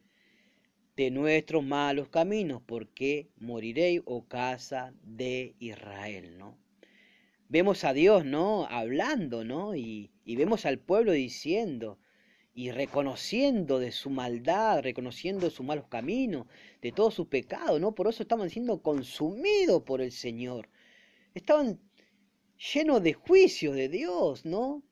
de 0.95 1.11
nuestros 1.11 1.63
malos 1.63 2.09
caminos, 2.09 2.61
porque 2.65 3.29
moriréis, 3.37 4.01
oh 4.05 4.25
casa 4.27 4.93
de 5.03 5.55
Israel, 5.59 6.37
¿no? 6.37 6.57
Vemos 7.49 7.83
a 7.83 7.93
Dios, 7.93 8.25
¿no? 8.25 8.65
Hablando, 8.65 9.43
¿no? 9.43 9.75
Y, 9.75 10.11
y 10.25 10.35
vemos 10.35 10.65
al 10.65 10.79
pueblo 10.79 11.11
diciendo, 11.11 11.99
y 12.53 12.71
reconociendo 12.71 13.79
de 13.79 13.91
su 13.91 14.09
maldad, 14.09 14.81
reconociendo 14.81 15.49
sus 15.49 15.65
malos 15.65 15.87
caminos, 15.87 16.47
de 16.81 16.91
todo 16.91 17.11
su 17.11 17.29
pecado, 17.29 17.79
¿no? 17.79 17.95
Por 17.95 18.07
eso 18.07 18.23
estaban 18.23 18.49
siendo 18.49 18.81
consumidos 18.81 19.83
por 19.83 20.01
el 20.01 20.11
Señor. 20.11 20.69
Estaban 21.33 21.79
llenos 22.73 23.01
de 23.01 23.13
juicios 23.13 23.75
de 23.75 23.89
Dios, 23.89 24.45
¿no? 24.45 24.83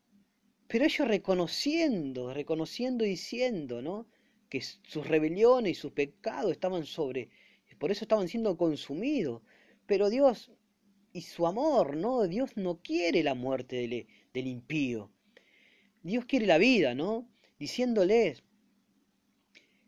Pero 0.67 0.85
ellos 0.85 1.07
reconociendo, 1.07 2.33
reconociendo 2.33 3.05
y 3.05 3.09
diciendo, 3.09 3.81
¿no? 3.81 4.07
Que 4.49 4.61
sus 4.61 5.07
rebeliones 5.07 5.71
y 5.71 5.75
sus 5.75 5.91
pecados 5.91 6.51
estaban 6.51 6.85
sobre, 6.85 7.29
por 7.77 7.91
eso 7.91 8.03
estaban 8.03 8.27
siendo 8.27 8.57
consumidos. 8.57 9.41
Pero 9.85 10.09
Dios 10.09 10.51
y 11.13 11.21
su 11.21 11.47
amor, 11.47 11.95
¿no? 11.95 12.27
Dios 12.27 12.57
no 12.57 12.81
quiere 12.81 13.23
la 13.23 13.35
muerte 13.35 13.75
del, 13.77 14.07
del 14.33 14.47
impío. 14.47 15.11
Dios 16.03 16.25
quiere 16.25 16.45
la 16.45 16.57
vida, 16.57 16.95
¿no? 16.95 17.27
diciéndoles, 17.59 18.41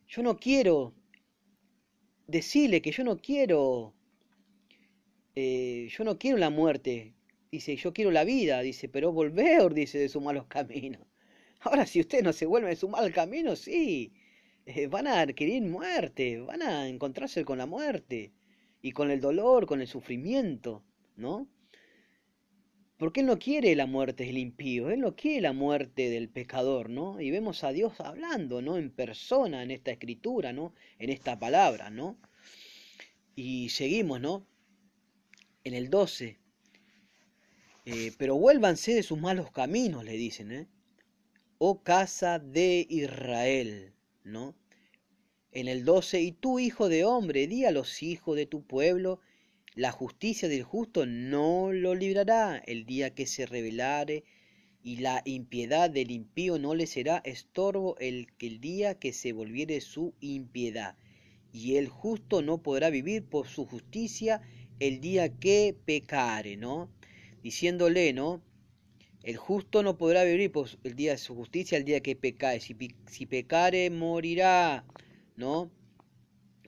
yo 0.07 0.21
no 0.21 0.37
quiero, 0.37 0.93
decirle 2.27 2.81
que 2.81 2.91
yo 2.91 3.03
no 3.03 3.17
quiero, 3.17 3.93
eh, 5.35 5.87
yo 5.89 6.03
no 6.03 6.19
quiero 6.19 6.37
la 6.37 6.49
muerte, 6.49 7.13
dice, 7.49 7.77
yo 7.77 7.93
quiero 7.93 8.11
la 8.11 8.25
vida, 8.25 8.61
dice, 8.61 8.89
pero 8.89 9.13
volver, 9.13 9.73
dice, 9.73 9.97
de 9.97 10.09
sus 10.09 10.21
malos 10.21 10.45
caminos. 10.47 11.01
Ahora, 11.61 11.85
si 11.85 12.01
usted 12.01 12.23
no 12.23 12.33
se 12.33 12.45
vuelve 12.45 12.69
de 12.69 12.75
su 12.75 12.89
mal 12.89 13.13
camino, 13.13 13.55
sí, 13.55 14.13
eh, 14.65 14.87
van 14.87 15.07
a 15.07 15.21
adquirir 15.21 15.63
muerte, 15.63 16.39
van 16.39 16.61
a 16.61 16.87
encontrarse 16.87 17.43
con 17.45 17.57
la 17.57 17.65
muerte 17.65 18.31
y 18.81 18.91
con 18.91 19.11
el 19.11 19.21
dolor, 19.21 19.65
con 19.65 19.81
el 19.81 19.87
sufrimiento, 19.87 20.83
¿no? 21.15 21.47
Porque 22.97 23.21
Él 23.21 23.25
no 23.25 23.39
quiere 23.39 23.75
la 23.75 23.87
muerte 23.87 24.25
del 24.25 24.37
impío, 24.37 24.91
Él 24.91 24.99
no 24.99 25.15
quiere 25.15 25.41
la 25.41 25.53
muerte 25.53 26.09
del 26.11 26.29
pecador, 26.29 26.89
¿no? 26.89 27.19
Y 27.19 27.31
vemos 27.31 27.63
a 27.63 27.71
Dios 27.71 27.99
hablando, 27.99 28.61
¿no? 28.61 28.77
En 28.77 28.91
persona, 28.91 29.63
en 29.63 29.71
esta 29.71 29.91
escritura, 29.91 30.53
¿no? 30.53 30.75
En 30.99 31.09
esta 31.09 31.39
palabra, 31.39 31.89
¿no? 31.89 32.19
Y 33.35 33.69
seguimos, 33.69 34.21
¿no? 34.21 34.45
En 35.63 35.73
el 35.73 35.89
12. 35.89 36.37
Eh, 37.85 38.11
pero 38.19 38.35
vuélvanse 38.35 38.93
de 38.93 39.01
sus 39.01 39.19
malos 39.19 39.51
caminos, 39.51 40.03
le 40.05 40.13
dicen, 40.13 40.51
¿eh? 40.51 40.67
Oh 41.57 41.81
casa 41.81 42.37
de 42.37 42.85
Israel, 42.89 43.95
¿no? 44.23 44.55
En 45.51 45.67
el 45.67 45.83
12, 45.83 46.21
y 46.21 46.31
tú, 46.31 46.59
hijo 46.59 46.87
de 46.87 47.03
hombre, 47.03 47.47
di 47.47 47.65
a 47.65 47.71
los 47.71 48.03
hijos 48.03 48.35
de 48.37 48.45
tu 48.45 48.63
pueblo, 48.63 49.19
la 49.75 49.91
justicia 49.91 50.47
del 50.47 50.63
justo 50.63 51.05
no 51.05 51.71
lo 51.71 51.95
librará 51.95 52.57
el 52.57 52.85
día 52.85 53.13
que 53.13 53.25
se 53.25 53.45
rebelare, 53.45 54.23
y 54.83 54.97
la 54.97 55.21
impiedad 55.25 55.89
del 55.89 56.11
impío 56.11 56.57
no 56.57 56.73
le 56.73 56.87
será 56.87 57.21
estorbo 57.23 57.97
el, 57.99 58.27
el 58.39 58.59
día 58.59 58.97
que 58.97 59.13
se 59.13 59.31
volviere 59.31 59.79
su 59.81 60.13
impiedad. 60.19 60.97
Y 61.53 61.75
el 61.75 61.87
justo 61.87 62.41
no 62.41 62.63
podrá 62.63 62.89
vivir 62.89 63.25
por 63.25 63.47
su 63.47 63.65
justicia 63.65 64.41
el 64.79 65.01
día 65.01 65.37
que 65.37 65.75
pecare, 65.85 66.57
¿no? 66.57 66.89
Diciéndole, 67.43 68.13
¿no? 68.13 68.41
El 69.23 69.37
justo 69.37 69.83
no 69.83 69.97
podrá 69.97 70.23
vivir 70.23 70.51
por 70.51 70.67
el 70.83 70.95
día 70.95 71.11
de 71.11 71.17
su 71.17 71.35
justicia 71.35 71.77
el 71.77 71.85
día 71.85 72.01
que 72.01 72.15
pecare. 72.15 72.59
Si, 72.59 72.75
si 73.07 73.25
pecare, 73.25 73.89
morirá, 73.89 74.83
¿no? 75.35 75.71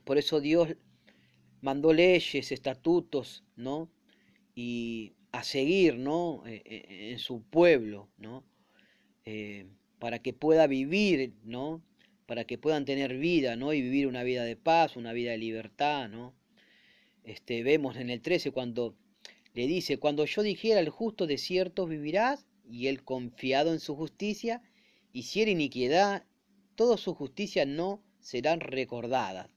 Por 0.03 0.17
eso 0.17 0.39
Dios 0.39 0.75
mandó 1.61 1.93
leyes, 1.93 2.51
estatutos, 2.51 3.43
¿no? 3.55 3.89
Y 4.53 5.13
a 5.31 5.43
seguir, 5.43 5.97
¿no? 5.97 6.43
E, 6.45 6.61
e, 6.65 7.11
en 7.11 7.19
su 7.19 7.41
pueblo, 7.41 8.09
¿no? 8.17 8.43
Eh, 9.25 9.65
para 9.97 10.19
que 10.19 10.33
pueda 10.33 10.67
vivir, 10.67 11.33
¿no? 11.43 11.81
Para 12.27 12.45
que 12.45 12.57
puedan 12.57 12.85
tener 12.85 13.17
vida, 13.17 13.55
¿no? 13.55 13.73
Y 13.73 13.81
vivir 13.81 14.05
una 14.07 14.23
vida 14.23 14.43
de 14.43 14.55
paz, 14.57 14.95
una 14.95 15.13
vida 15.13 15.31
de 15.31 15.37
libertad, 15.39 16.09
¿no? 16.09 16.35
Este, 17.23 17.63
vemos 17.63 17.95
en 17.95 18.09
el 18.09 18.21
13 18.21 18.51
cuando 18.51 18.95
le 19.53 19.67
dice, 19.67 19.97
cuando 19.97 20.25
yo 20.25 20.43
dijera 20.43 20.79
al 20.79 20.89
justo 20.89 21.27
de 21.27 21.37
cierto 21.37 21.87
vivirás, 21.87 22.47
y 22.69 22.87
él 22.87 23.03
confiado 23.03 23.73
en 23.73 23.79
su 23.79 23.95
justicia, 23.95 24.61
hiciera 25.11 25.51
iniquidad, 25.51 26.25
toda 26.75 26.97
su 26.97 27.13
justicia 27.13 27.65
no 27.65 28.01
serán 28.19 28.61
recordadas 28.61 29.49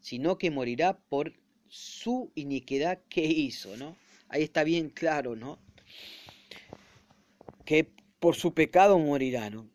sino 0.00 0.38
que 0.38 0.50
morirá 0.50 0.98
por 0.98 1.34
su 1.68 2.32
iniquidad 2.34 3.00
que 3.08 3.24
hizo, 3.24 3.76
¿no? 3.76 3.96
Ahí 4.28 4.42
está 4.42 4.64
bien 4.64 4.90
claro, 4.90 5.36
¿no? 5.36 5.58
Que 7.64 7.92
por 8.18 8.34
su 8.34 8.54
pecado 8.54 8.98
morirá, 8.98 9.50
¿no? 9.50 9.70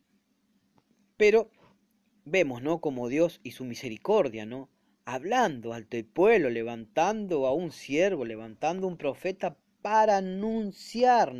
Pero 1.16 1.52
vemos, 2.26 2.62
¿no? 2.62 2.82
Como 2.82 3.08
Dios 3.08 3.40
y 3.44 3.52
su 3.52 3.64
misericordia, 3.64 4.46
¿no? 4.46 4.70
Hablando 5.06 5.74
al 5.74 5.86
pueblo, 5.86 6.50
levantando 6.50 7.46
a 7.46 7.54
un 7.54 7.72
siervo, 7.72 8.26
levantando 8.26 8.88
un 8.88 8.98
profeta 8.98 9.58
para 9.82 10.18
anunciar. 10.18 11.34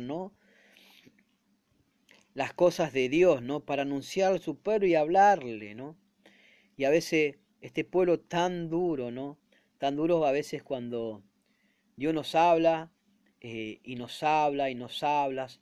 Las 2.34 2.52
cosas 2.52 2.92
de 2.92 3.08
Dios, 3.08 3.42
¿no? 3.42 3.64
Para 3.64 3.82
anunciar 3.82 4.34
a 4.34 4.38
su 4.38 4.58
pueblo 4.58 4.86
y 4.86 4.94
hablarle, 4.94 5.74
¿no? 5.74 5.96
Y 6.76 6.84
a 6.84 6.90
veces 6.90 7.36
este 7.60 7.84
pueblo 7.84 8.20
tan 8.20 8.68
duro, 8.68 9.10
¿no? 9.10 9.38
Tan 9.78 9.96
duro 9.96 10.24
a 10.26 10.32
veces 10.32 10.62
cuando 10.62 11.22
Dios 11.96 12.14
nos 12.14 12.34
habla 12.34 12.92
eh, 13.40 13.80
y 13.82 13.96
nos 13.96 14.22
habla 14.22 14.70
y 14.70 14.74
nos 14.74 15.02
hablas, 15.02 15.60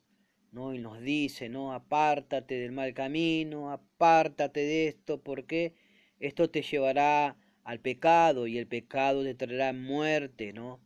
¿no? 0.50 0.74
Y 0.74 0.78
nos 0.78 1.00
dice, 1.00 1.48
¿no? 1.48 1.72
Apártate 1.72 2.56
del 2.58 2.72
mal 2.72 2.92
camino, 2.92 3.70
apártate 3.70 4.60
de 4.60 4.88
esto, 4.88 5.22
porque 5.22 5.74
esto 6.18 6.50
te 6.50 6.62
llevará 6.62 7.36
al 7.64 7.80
pecado 7.80 8.46
y 8.46 8.58
el 8.58 8.66
pecado 8.66 9.24
te 9.24 9.34
traerá 9.34 9.72
muerte, 9.72 10.52
¿no? 10.52 10.80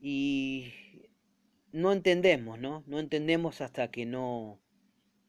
Y 0.00 0.72
no 1.72 1.92
entendemos, 1.92 2.58
¿no? 2.58 2.82
No 2.86 2.98
entendemos 2.98 3.60
hasta 3.60 3.90
que 3.90 4.04
no 4.04 4.60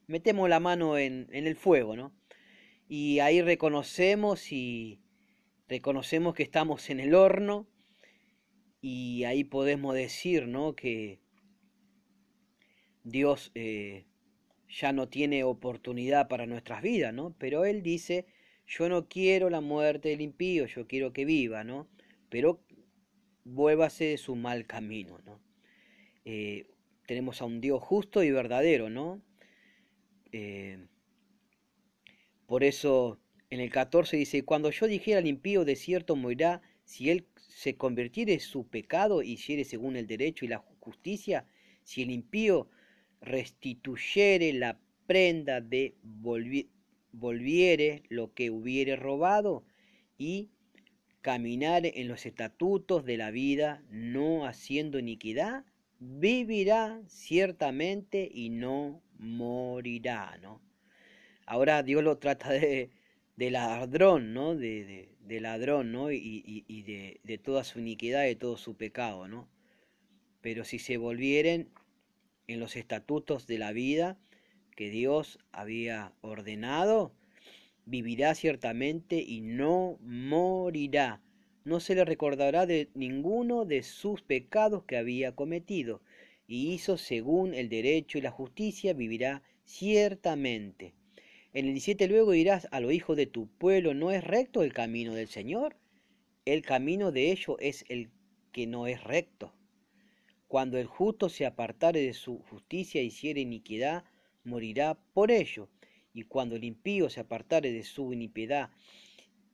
metemos 0.08 0.50
la 0.50 0.60
mano 0.60 0.98
en, 0.98 1.28
el 1.32 1.56
fuego, 1.56 1.96
¿no? 1.96 2.14
Y 2.90 3.20
ahí 3.20 3.42
reconocemos 3.42 4.52
y 4.52 5.00
reconocemos 5.68 6.34
que 6.34 6.44
estamos 6.44 6.90
en 6.90 7.00
el 7.00 7.16
horno 7.16 7.68
y 8.82 9.24
ahí 9.24 9.44
podemos 9.44 9.96
decir, 9.96 10.48
¿no? 10.48 10.76
Que 10.76 11.22
Dios 13.04 13.52
eh, 13.56 14.06
ya 14.68 14.92
no 14.92 15.08
tiene 15.08 15.44
oportunidad 15.44 16.28
para 16.28 16.46
nuestras 16.46 16.82
vidas, 16.82 17.14
¿no? 17.14 17.36
Pero 17.38 17.64
Él 17.64 17.84
dice, 17.84 18.26
yo 18.68 18.90
no 18.90 19.08
quiero 19.08 19.50
la 19.50 19.62
muerte 19.62 20.10
del 20.10 20.22
impío, 20.22 20.66
yo 20.66 20.88
quiero 20.88 21.14
que 21.14 21.26
viva, 21.26 21.64
¿no? 21.64 21.88
Pero 22.30 22.64
vuélvase 23.44 24.06
de 24.06 24.18
su 24.18 24.36
mal 24.36 24.66
camino, 24.66 25.20
¿no? 25.26 25.40
Eh, 26.26 26.68
tenemos 27.06 27.42
a 27.42 27.46
un 27.46 27.60
Dios 27.62 27.82
justo 27.82 28.24
y 28.24 28.32
verdadero, 28.32 28.90
¿no? 28.90 29.22
Eh, 30.32 30.88
por 32.46 32.64
eso 32.64 33.20
en 33.50 33.60
el 33.60 33.70
14 33.70 34.18
dice, 34.18 34.44
cuando 34.44 34.72
yo 34.72 34.88
dijera 34.88 35.20
al 35.20 35.28
impío 35.28 35.66
de 35.66 35.76
cierto 35.76 36.16
morirá, 36.16 36.62
si 36.86 37.10
él 37.10 37.28
se 37.38 37.76
convirtiere 37.76 38.40
su 38.40 38.68
pecado 38.68 39.22
hiciere 39.22 39.64
según 39.64 39.96
el 39.96 40.08
derecho 40.08 40.46
y 40.46 40.48
la 40.48 40.58
justicia, 40.80 41.46
si 41.84 42.02
el 42.02 42.12
impío 42.12 42.70
restituyere 43.22 44.54
la 44.54 44.80
prenda 45.06 45.62
de 45.62 45.96
volviere 47.14 48.04
lo 48.10 48.34
que 48.34 48.50
hubiere 48.50 48.98
robado 48.98 49.64
y 50.18 50.50
caminar 51.22 51.86
en 51.86 52.10
los 52.10 52.26
estatutos 52.26 53.06
de 53.06 53.16
la 53.16 53.32
vida, 53.32 53.82
no 53.90 54.46
haciendo 54.46 55.00
iniquidad, 55.00 55.64
vivirá 56.00 57.02
ciertamente 57.08 58.30
y 58.30 58.50
no 58.50 59.02
morirá, 59.18 60.38
¿no? 60.42 60.62
Ahora 61.46 61.82
Dios 61.84 62.04
lo 62.04 62.18
trata 62.18 62.50
de, 62.52 62.90
de 63.38 63.52
ladrón, 63.52 64.34
¿no? 64.34 64.56
De, 64.56 65.10
de, 65.22 65.40
ladrón, 65.40 65.92
¿no? 65.92 66.12
Y, 66.12 66.44
y, 66.68 66.84
de, 66.84 67.22
de, 67.24 67.38
toda 67.38 67.64
su 67.64 67.80
iniquidad, 67.80 68.24
de 68.24 68.36
todo 68.36 68.58
su 68.58 68.76
pecado, 68.76 69.28
¿no? 69.28 69.50
Pero 70.42 70.66
si 70.66 70.80
se 70.80 70.98
volvieren 70.98 71.70
en 72.48 72.60
los 72.60 72.76
estatutos 72.76 73.48
de 73.48 73.58
la 73.60 73.72
vida 73.72 74.18
que 74.76 74.90
Dios 74.90 75.40
había 75.52 76.14
ordenado, 76.22 77.12
vivirá 77.86 78.36
ciertamente 78.36 79.18
y 79.22 79.42
no 79.42 79.98
morirá. 80.02 81.22
No 81.66 81.80
se 81.80 81.96
le 81.96 82.06
recordará 82.06 82.66
de 82.66 82.90
ninguno 82.94 83.66
de 83.66 83.84
sus 83.84 84.22
pecados 84.22 84.84
que 84.84 84.98
había 84.98 85.34
cometido, 85.34 86.02
y 86.48 86.74
hizo 86.74 86.98
según 86.98 87.54
el 87.54 87.70
derecho 87.70 88.18
y 88.18 88.22
la 88.22 88.32
justicia, 88.32 88.94
vivirá 88.94 89.44
ciertamente. 89.66 90.94
En 91.54 91.66
el 91.68 91.74
17 91.74 92.08
luego 92.08 92.32
dirás 92.32 92.68
a 92.72 92.80
los 92.80 92.92
hijos 92.92 93.16
de 93.16 93.28
tu 93.28 93.48
pueblo, 93.48 93.94
¿no 93.94 94.12
es 94.12 94.24
recto 94.24 94.64
el 94.64 94.74
camino 94.74 95.14
del 95.14 95.28
Señor? 95.28 95.78
El 96.46 96.64
camino 96.64 97.12
de 97.12 97.32
ellos 97.32 97.56
es 97.60 97.86
el 97.90 98.10
que 98.52 98.68
no 98.68 98.88
es 98.88 99.04
recto. 99.04 99.54
Cuando 100.48 100.78
el 100.78 100.88
justo 100.88 101.30
se 101.30 101.46
apartare 101.46 102.02
de 102.02 102.14
su 102.14 102.40
justicia 102.40 103.02
y 103.02 103.08
hiciere 103.08 103.42
iniquidad, 103.42 104.04
morirá 104.44 104.96
por 105.14 105.32
ello. 105.32 105.70
Y 106.14 106.24
cuando 106.24 106.56
el 106.56 106.64
impío 106.64 107.10
se 107.10 107.20
apartare 107.20 107.72
de 107.72 107.84
su 107.84 108.14
iniquidad 108.14 108.70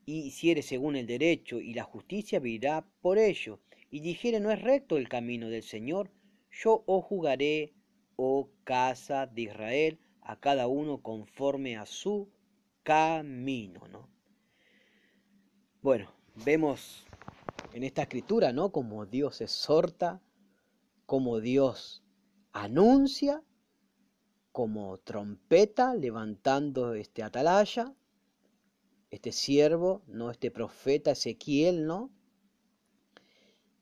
y 0.06 0.22
hiciere 0.22 0.62
según 0.62 0.96
el 0.96 1.08
derecho 1.08 1.60
y 1.60 1.74
la 1.74 1.84
justicia, 1.84 2.40
vivirá 2.40 2.86
por 3.02 3.18
ello. 3.18 3.60
Y 3.92 4.02
dijere, 4.02 4.40
no 4.40 4.52
es 4.52 4.62
recto 4.62 4.98
el 4.98 5.08
camino 5.08 5.50
del 5.50 5.64
Señor, 5.64 6.12
yo 6.52 6.84
os 6.86 7.06
jugaré, 7.06 7.74
oh 8.16 8.50
casa 8.64 9.28
de 9.28 9.44
Israel, 9.44 10.00
a 10.22 10.40
cada 10.40 10.68
uno 10.68 11.02
conforme 11.02 11.78
a 11.78 11.86
su 11.86 12.30
camino, 12.84 13.88
¿no? 13.88 14.10
Bueno, 15.82 16.12
vemos 16.46 17.06
en 17.74 17.84
esta 17.84 18.02
escritura, 18.02 18.52
¿no? 18.52 18.72
Como 18.72 19.06
Dios 19.06 19.42
exhorta, 19.42 20.22
como 21.06 21.40
Dios 21.40 22.04
anuncia, 22.52 23.42
como 24.52 24.98
trompeta 25.00 25.96
levantando 25.96 26.94
este 26.94 27.24
atalaya, 27.24 27.94
este 29.12 29.32
siervo, 29.32 30.02
¿no? 30.08 30.32
Este 30.32 30.52
profeta 30.52 31.12
Ezequiel, 31.12 31.86
¿no? 31.86 32.12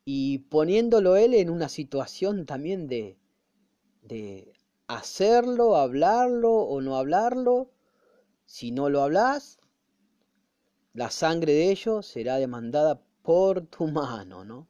Y 0.05 0.39
poniéndolo 0.39 1.17
él 1.17 1.33
en 1.33 1.49
una 1.49 1.69
situación 1.69 2.45
también 2.45 2.87
de, 2.87 3.17
de 4.03 4.53
hacerlo, 4.87 5.75
hablarlo 5.75 6.53
o 6.53 6.81
no 6.81 6.95
hablarlo. 6.95 7.71
Si 8.45 8.71
no 8.71 8.89
lo 8.89 9.01
hablas, 9.01 9.59
la 10.93 11.11
sangre 11.11 11.53
de 11.53 11.71
ellos 11.71 12.07
será 12.07 12.37
demandada 12.37 13.01
por 13.21 13.67
tu 13.67 13.87
mano, 13.87 14.45
¿no? 14.45 14.67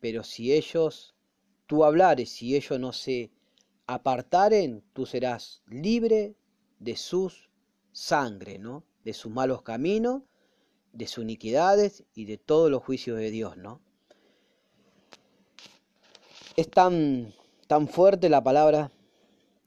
Pero 0.00 0.22
si 0.22 0.52
ellos, 0.52 1.14
tú 1.66 1.84
hablares, 1.84 2.30
si 2.30 2.54
ellos 2.54 2.78
no 2.78 2.92
se 2.92 3.30
apartaren, 3.94 4.82
tú 4.92 5.06
serás 5.06 5.62
libre 5.66 6.34
de 6.78 6.96
sus 6.96 7.50
sangre, 7.92 8.58
¿no? 8.58 8.84
De 9.04 9.12
sus 9.12 9.32
malos 9.32 9.62
caminos, 9.62 10.22
de 10.92 11.06
sus 11.06 11.24
iniquidades 11.24 12.04
y 12.14 12.24
de 12.26 12.38
todos 12.38 12.70
los 12.70 12.82
juicios 12.82 13.18
de 13.18 13.30
Dios, 13.30 13.56
¿no? 13.56 13.80
Es 16.56 16.70
tan 16.70 17.32
tan 17.72 17.88
fuerte 17.88 18.28
la 18.28 18.44
palabra, 18.44 18.92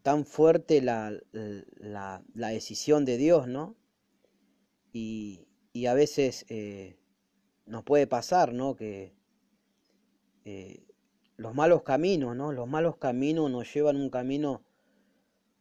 tan 0.04 0.26
fuerte 0.26 0.80
la, 0.82 1.12
la, 1.32 2.22
decisión 2.50 3.04
de 3.04 3.18
Dios, 3.18 3.48
¿no? 3.48 3.76
Y, 4.94 5.48
y 5.74 5.88
a 5.88 5.96
veces 5.96 6.46
eh, 6.50 7.00
nos 7.66 7.84
puede 7.84 8.06
pasar, 8.06 8.54
¿no? 8.54 8.76
Que 8.76 9.16
eh, 10.44 10.85
los 11.38 11.54
malos 11.54 11.84
caminos, 11.84 12.36
¿no? 12.36 12.52
Los 12.52 12.68
malos 12.68 12.98
caminos 12.98 13.50
nos 13.52 13.74
llevan 13.74 13.98
un 13.98 14.10
camino 14.10 14.64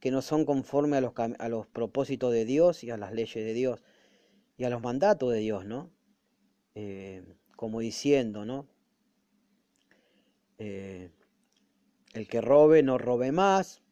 que 0.01 0.11
no 0.11 0.23
son 0.23 0.45
conforme 0.45 0.97
a 0.97 1.01
los, 1.01 1.13
a 1.17 1.49
los 1.49 1.67
propósitos 1.67 2.33
de 2.33 2.45
Dios 2.45 2.85
y 2.85 2.91
a 2.91 2.97
las 2.97 3.13
leyes 3.13 3.45
de 3.45 3.55
Dios 3.55 3.83
y 4.57 4.65
a 4.65 4.71
los 4.71 4.83
mandatos 4.83 5.33
de 5.33 5.39
Dios, 5.39 5.65
¿no? 5.65 5.91
Eh, 6.75 7.23
como 7.57 7.81
diciendo, 7.81 8.45
¿no? 8.45 8.67
el 12.15 12.29
que 12.29 12.41
robe 12.41 12.83
no 12.83 12.97
robe 12.97 13.33
más, 13.33 13.83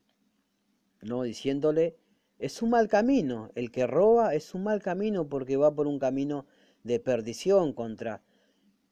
no 1.02 1.22
diciéndole, 1.22 1.96
es 2.38 2.62
un 2.62 2.70
mal 2.70 2.88
camino, 2.88 3.50
el 3.54 3.70
que 3.70 3.86
roba 3.86 4.34
es 4.34 4.54
un 4.54 4.64
mal 4.64 4.80
camino 4.80 5.28
porque 5.28 5.56
va 5.56 5.74
por 5.74 5.86
un 5.86 5.98
camino 5.98 6.46
de 6.82 6.98
perdición 6.98 7.72
contra 7.72 8.22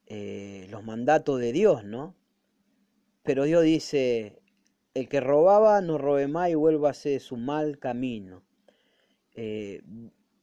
eh, 0.07 0.67
los 0.71 0.85
mandatos 0.85 1.41
de 1.41 1.53
Dios, 1.53 1.85
¿no? 1.85 2.15
Pero 3.31 3.45
Dios 3.45 3.63
dice, 3.63 4.43
el 4.93 5.09
que 5.09 5.21
robaba 5.21 5.81
no 5.81 5.99
robe 5.99 6.27
más 6.27 6.51
y 6.51 6.57
vuelva 6.57 6.91
a 6.91 6.95
ser 6.95 7.21
su 7.21 7.37
mal 7.37 7.79
camino. 7.79 8.43
Eh, 9.37 9.83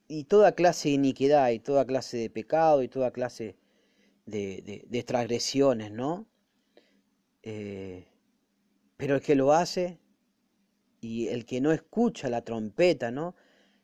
y 0.07 0.23
toda 0.23 0.53
clase 0.53 0.87
de 0.87 0.95
iniquidad 0.95 1.49
y 1.49 1.59
toda 1.59 1.83
clase 1.85 2.15
de 2.15 2.29
pecado 2.29 2.81
y 2.81 2.87
toda 2.87 3.11
clase 3.11 3.57
de, 4.25 4.85
de, 4.87 5.03
transgresiones, 5.03 5.91
¿no? 5.91 6.27
Eh, 7.43 8.07
pero 8.95 9.15
el 9.15 9.21
que 9.21 9.35
lo 9.35 9.51
hace 9.51 9.99
y 11.01 11.27
el 11.27 11.45
que 11.45 11.59
no 11.59 11.73
escucha 11.73 12.29
la 12.29 12.41
trompeta, 12.45 13.11
¿no? 13.11 13.35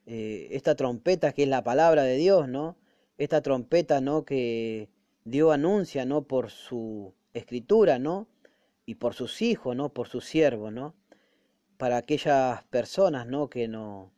Eh, 0.06 0.48
esta 0.52 0.76
trompeta 0.76 1.32
que 1.32 1.42
es 1.42 1.48
la 1.50 1.62
palabra 1.62 2.04
de 2.04 2.16
Dios, 2.16 2.48
¿no? 2.48 2.78
Esta 3.18 3.42
trompeta, 3.42 4.00
¿no? 4.00 4.24
Que 4.24 4.88
Dios 5.26 5.52
anuncia, 5.52 6.06
¿no? 6.06 6.22
Por 6.26 6.48
su 6.48 7.12
escritura, 7.34 7.98
¿no? 7.98 8.28
Y 8.86 8.96
por 8.96 9.14
sus 9.14 9.42
hijos, 9.42 9.74
¿no? 9.76 9.90
Por 9.92 10.08
sus 10.08 10.24
siervos, 10.24 10.72
¿no? 10.72 10.94
Para 11.76 11.96
aquellas 11.96 12.64
personas, 12.64 13.26
¿no? 13.26 13.48
Que 13.48 13.68
no... 13.68 14.12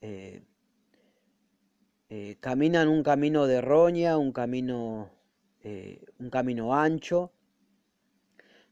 Eh, 0.00 0.42
eh, 2.08 2.36
caminan 2.38 2.86
un 2.88 3.02
camino 3.02 3.46
de 3.46 3.60
roña, 3.60 4.16
un 4.16 4.30
camino, 4.32 5.10
eh, 5.64 6.04
un 6.20 6.30
camino 6.30 6.72
ancho, 6.72 7.32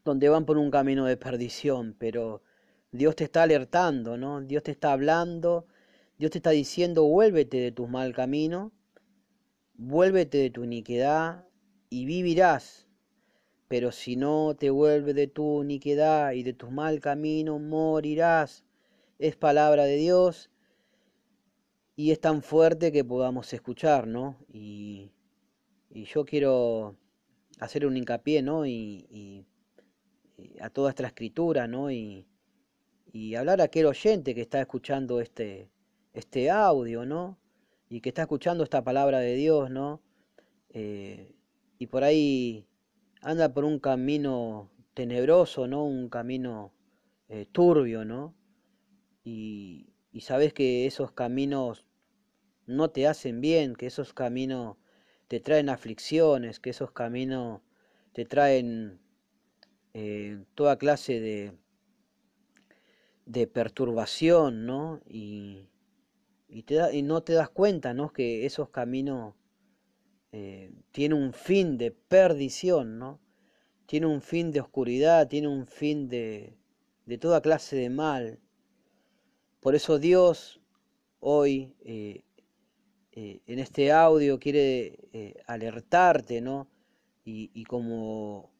donde 0.05 0.29
van 0.29 0.45
por 0.45 0.57
un 0.57 0.71
camino 0.71 1.05
de 1.05 1.17
perdición, 1.17 1.95
pero 1.99 2.43
Dios 2.91 3.15
te 3.17 3.25
está 3.25 3.43
alertando, 3.43 4.15
¿no? 4.17 4.39
Dios 4.39 4.63
te 4.63 4.71
está 4.71 4.93
hablando, 4.93 5.67
Dios 6.17 6.31
te 6.31 6.37
está 6.37 6.51
diciendo, 6.51 7.03
vuélvete 7.03 7.57
de 7.57 7.71
tu 7.73 7.87
mal 7.87 8.13
camino, 8.13 8.71
vuélvete 9.73 10.37
de 10.37 10.49
tu 10.49 10.63
iniquidad 10.63 11.45
y 11.89 12.05
vivirás. 12.05 12.84
Pero 13.67 13.91
si 13.91 14.15
no 14.15 14.55
te 14.55 14.69
vuelves 14.69 15.15
de 15.15 15.27
tu 15.27 15.63
iniquidad 15.63 16.33
y 16.33 16.43
de 16.43 16.53
tu 16.53 16.69
mal 16.69 16.99
camino, 16.99 17.59
morirás. 17.59 18.63
Es 19.17 19.35
palabra 19.35 19.85
de 19.85 19.95
Dios 19.95 20.49
y 21.95 22.11
es 22.11 22.19
tan 22.19 22.41
fuerte 22.41 22.91
que 22.91 23.03
podamos 23.03 23.51
escuchar, 23.53 24.07
¿no? 24.07 24.37
Y, 24.51 25.11
yo 25.89 26.25
quiero 26.25 26.97
hacer 27.59 27.85
un 27.85 27.95
hincapié, 27.95 28.41
¿no? 28.41 28.65
Y, 28.65 29.45
a 30.59 30.69
toda 30.69 30.89
esta 30.89 31.07
escritura, 31.07 31.67
¿no? 31.67 31.89
Y, 31.91 32.25
hablar 33.37 33.61
a 33.61 33.65
aquel 33.65 33.85
oyente 33.85 34.35
que 34.35 34.41
está 34.41 34.59
escuchando 34.59 35.21
este, 35.21 35.69
este 36.13 36.51
audio, 36.51 37.05
¿no? 37.05 37.37
Y 37.89 38.01
que 38.01 38.09
está 38.09 38.23
escuchando 38.23 38.63
esta 38.63 38.83
palabra 38.83 39.19
de 39.19 39.35
Dios, 39.35 39.69
¿no? 39.71 40.01
Eh, 40.69 41.33
y 41.79 41.87
por 41.87 42.03
ahí 42.03 42.67
anda 43.25 43.51
por 43.51 43.65
un 43.65 43.79
camino 43.79 44.69
tenebroso, 44.93 45.67
¿no? 45.67 45.83
Un 45.83 46.09
camino 46.09 46.71
eh, 47.27 47.47
turbio, 47.51 48.05
¿no? 48.05 48.35
Y, 49.23 49.87
y 50.11 50.21
sabes 50.21 50.53
que 50.53 50.85
esos 50.85 51.11
caminos 51.11 51.85
no 52.67 52.91
te 52.91 53.07
hacen 53.07 53.41
bien, 53.41 53.75
que 53.75 53.87
esos 53.87 54.13
caminos 54.13 54.77
te 55.27 55.39
traen 55.39 55.69
aflicciones, 55.69 56.59
que 56.59 56.69
esos 56.69 56.91
caminos 56.91 57.61
te 58.13 58.25
traen 58.25 58.99
eh, 59.95 60.43
toda 60.53 60.77
clase 60.77 61.19
de, 61.19 61.57
de 63.25 63.47
perturbación, 63.47 64.67
¿no? 64.67 65.01
Y, 65.07 65.71
y, 66.47 66.61
te 66.61 66.95
y 66.95 67.01
no 67.01 67.23
te 67.23 67.33
das 67.33 67.49
cuenta, 67.49 67.95
¿no? 67.95 68.13
Que 68.13 68.45
esos 68.45 68.69
caminos 68.69 69.33
eh, 70.37 70.69
tienen 70.91 71.17
un 71.17 71.31
fin 71.31 71.77
de 71.77 71.91
perdición, 71.91 72.99
¿no? 72.99 73.21
Tiene 73.85 74.07
un 74.07 74.21
fin 74.21 74.51
de 74.51 74.59
oscuridad, 74.59 75.29
tiene 75.29 75.47
un 75.47 75.65
fin 75.65 76.09
de, 76.09 76.57
de 77.05 77.17
toda 77.17 77.39
clase 77.39 77.77
de 77.77 77.89
mal. 77.89 78.41
Por 79.61 79.75
eso 79.75 79.97
Dios 79.97 80.59
hoy 81.21 81.73
eh, 81.85 82.25
eh, 83.13 83.39
en 83.47 83.59
este 83.59 83.93
audio 83.93 84.37
quiere 84.37 85.39
alertarte, 85.47 86.41
¿no? 86.41 86.67
Y, 87.23 87.63
como 87.63 88.51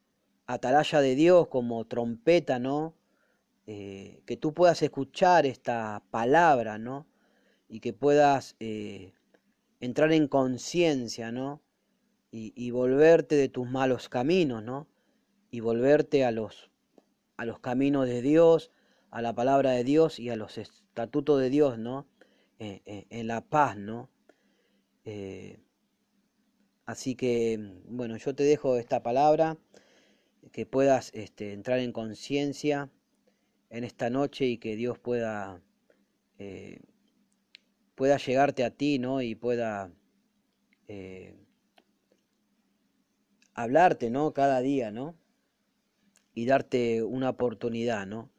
atalaya 0.48 1.02
de 1.02 1.14
Dios, 1.16 1.50
como 1.50 1.86
trompeta, 1.86 2.58
¿no? 2.58 2.96
que 3.66 4.38
tú 4.40 4.54
puedas 4.54 4.82
escuchar 4.82 5.46
esta 5.46 6.04
palabra, 6.10 6.78
¿no? 6.78 7.06
Y 7.68 7.80
que 7.80 7.94
puedas 7.94 8.56
entrar 9.80 10.14
en 10.14 10.28
conciencia, 10.28 11.32
¿no? 11.32 11.65
Y, 12.38 12.72
volverte 12.72 13.36
de 13.36 13.48
tus 13.48 13.66
malos 13.66 14.10
caminos, 14.10 14.62
¿no? 14.62 14.90
Y 15.52 15.62
volverte 15.62 16.26
a 16.26 16.32
los, 16.32 16.70
a 17.38 17.46
los 17.46 17.60
caminos 17.60 18.08
de 18.08 18.22
Dios, 18.22 18.72
a 19.10 19.22
la 19.22 19.34
palabra 19.34 19.72
de 19.72 19.86
Dios 19.86 20.20
y 20.20 20.30
a 20.30 20.36
los 20.36 20.58
estatutos 20.58 21.40
de 21.40 21.50
Dios, 21.50 21.80
¿no? 21.80 22.06
Eh, 22.60 22.82
eh, 22.86 23.06
en 23.10 23.28
la 23.28 23.40
paz, 23.40 23.78
¿no? 23.78 24.10
Eh, 25.06 25.62
así 26.86 27.16
que, 27.16 27.58
bueno, 27.88 28.18
yo 28.18 28.36
te 28.36 28.44
dejo 28.44 28.76
esta 28.76 29.02
palabra, 29.02 29.58
que 30.52 30.66
puedas 30.66 31.12
este, 31.14 31.54
entrar 31.54 31.80
en 31.80 31.94
conciencia 31.94 32.90
en 33.70 33.86
esta 33.86 34.10
noche 34.10 34.46
y 34.46 34.58
que 34.58 34.76
Dios 34.76 35.00
pueda, 35.00 35.62
pueda 37.96 38.18
llegarte 38.18 38.66
a 38.66 38.72
ti, 38.72 39.00
¿no? 39.00 39.22
Y 39.22 39.36
pueda 39.36 39.90
hablarte, 43.56 44.12
¿no? 44.12 44.34
Cada 44.34 44.62
día, 44.62 44.92
¿no? 44.92 45.16
Y 46.36 46.46
darte 46.46 47.02
una 47.02 47.32
oportunidad, 47.32 48.06
¿no? 48.06 48.30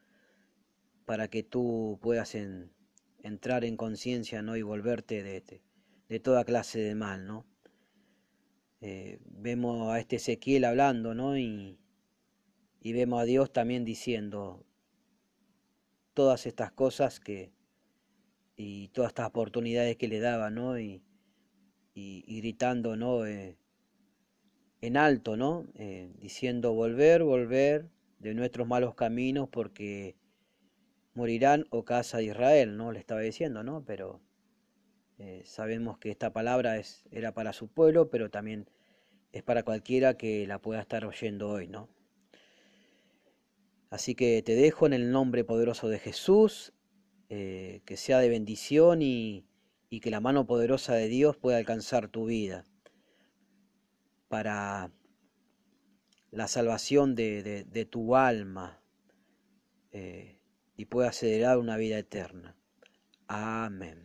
para 1.06 1.28
que 1.28 1.42
tú 1.42 1.98
puedas 2.02 2.36
entrar 3.22 3.64
en 3.64 3.76
conciencia 3.76 4.42
¿no? 4.42 4.56
y 4.56 4.62
volverte 4.62 5.22
de, 5.22 5.62
de, 6.08 6.20
toda 6.20 6.44
clase 6.44 6.80
de 6.80 6.94
mal. 6.94 7.26
¿no? 7.26 7.46
Eh, 8.80 9.18
vemos 9.24 9.88
a 9.90 10.00
este 10.00 10.16
Ezequiel 10.16 10.64
hablando 10.64 11.14
¿no? 11.14 11.38
y, 11.38 11.78
y 12.80 12.92
vemos 12.92 13.22
a 13.22 13.24
Dios 13.24 13.52
también 13.52 13.84
diciendo 13.84 14.66
todas 16.12 16.46
estas 16.46 16.72
cosas 16.72 17.20
que 17.20 17.54
y 18.58 18.88
todas 18.88 19.10
estas 19.10 19.28
oportunidades 19.28 19.96
que 19.96 20.08
le 20.08 20.18
daba, 20.18 20.48
¿no? 20.48 20.78
Y, 20.78 21.02
y, 21.92 22.40
gritando, 22.40 22.96
¿no? 22.96 23.26
Eh, 23.26 23.58
en 24.86 24.96
alto, 24.96 25.36
¿no? 25.36 25.66
Eh, 25.74 26.12
diciendo 26.20 26.72
volver, 26.72 27.24
volver 27.24 27.88
de 28.20 28.34
nuestros 28.34 28.68
malos 28.68 28.94
caminos, 28.94 29.48
porque 29.48 30.14
morirán, 31.12 31.66
o 31.70 31.78
oh 31.78 31.84
casa 31.84 32.18
de 32.18 32.26
Israel, 32.26 32.76
¿no? 32.76 32.92
Le 32.92 33.00
estaba 33.00 33.20
diciendo, 33.20 33.64
¿no? 33.64 33.84
Pero 33.84 34.20
eh, 35.18 35.42
sabemos 35.44 35.98
que 35.98 36.12
esta 36.12 36.32
palabra 36.32 36.76
es, 36.76 37.04
era 37.10 37.32
para 37.34 37.52
su 37.52 37.66
pueblo, 37.66 38.10
pero 38.10 38.30
también 38.30 38.70
es 39.32 39.42
para 39.42 39.64
cualquiera 39.64 40.16
que 40.16 40.46
la 40.46 40.60
pueda 40.60 40.82
estar 40.82 41.04
oyendo 41.04 41.50
hoy, 41.50 41.66
¿no? 41.66 41.88
Así 43.90 44.14
que 44.14 44.40
te 44.42 44.54
dejo 44.54 44.86
en 44.86 44.92
el 44.92 45.10
nombre 45.10 45.42
poderoso 45.42 45.88
de 45.88 45.98
Jesús, 45.98 46.72
eh, 47.28 47.80
que 47.86 47.96
sea 47.96 48.20
de 48.20 48.28
bendición 48.28 49.02
y, 49.02 49.46
y 49.90 49.98
que 49.98 50.12
la 50.12 50.20
mano 50.20 50.46
poderosa 50.46 50.94
de 50.94 51.08
Dios 51.08 51.36
pueda 51.36 51.58
alcanzar 51.58 52.06
tu 52.06 52.26
vida 52.26 52.64
para 54.28 54.90
la 56.30 56.46
salvación 56.48 57.14
de, 57.14 57.88
tu 57.90 58.16
alma. 58.16 58.80
Eh, 59.92 60.36
y 60.76 60.84
pueda 60.84 61.08
acelerar 61.08 61.58
una 61.58 61.76
vida 61.76 61.98
eterna. 61.98 62.54
Amén. 63.28 63.98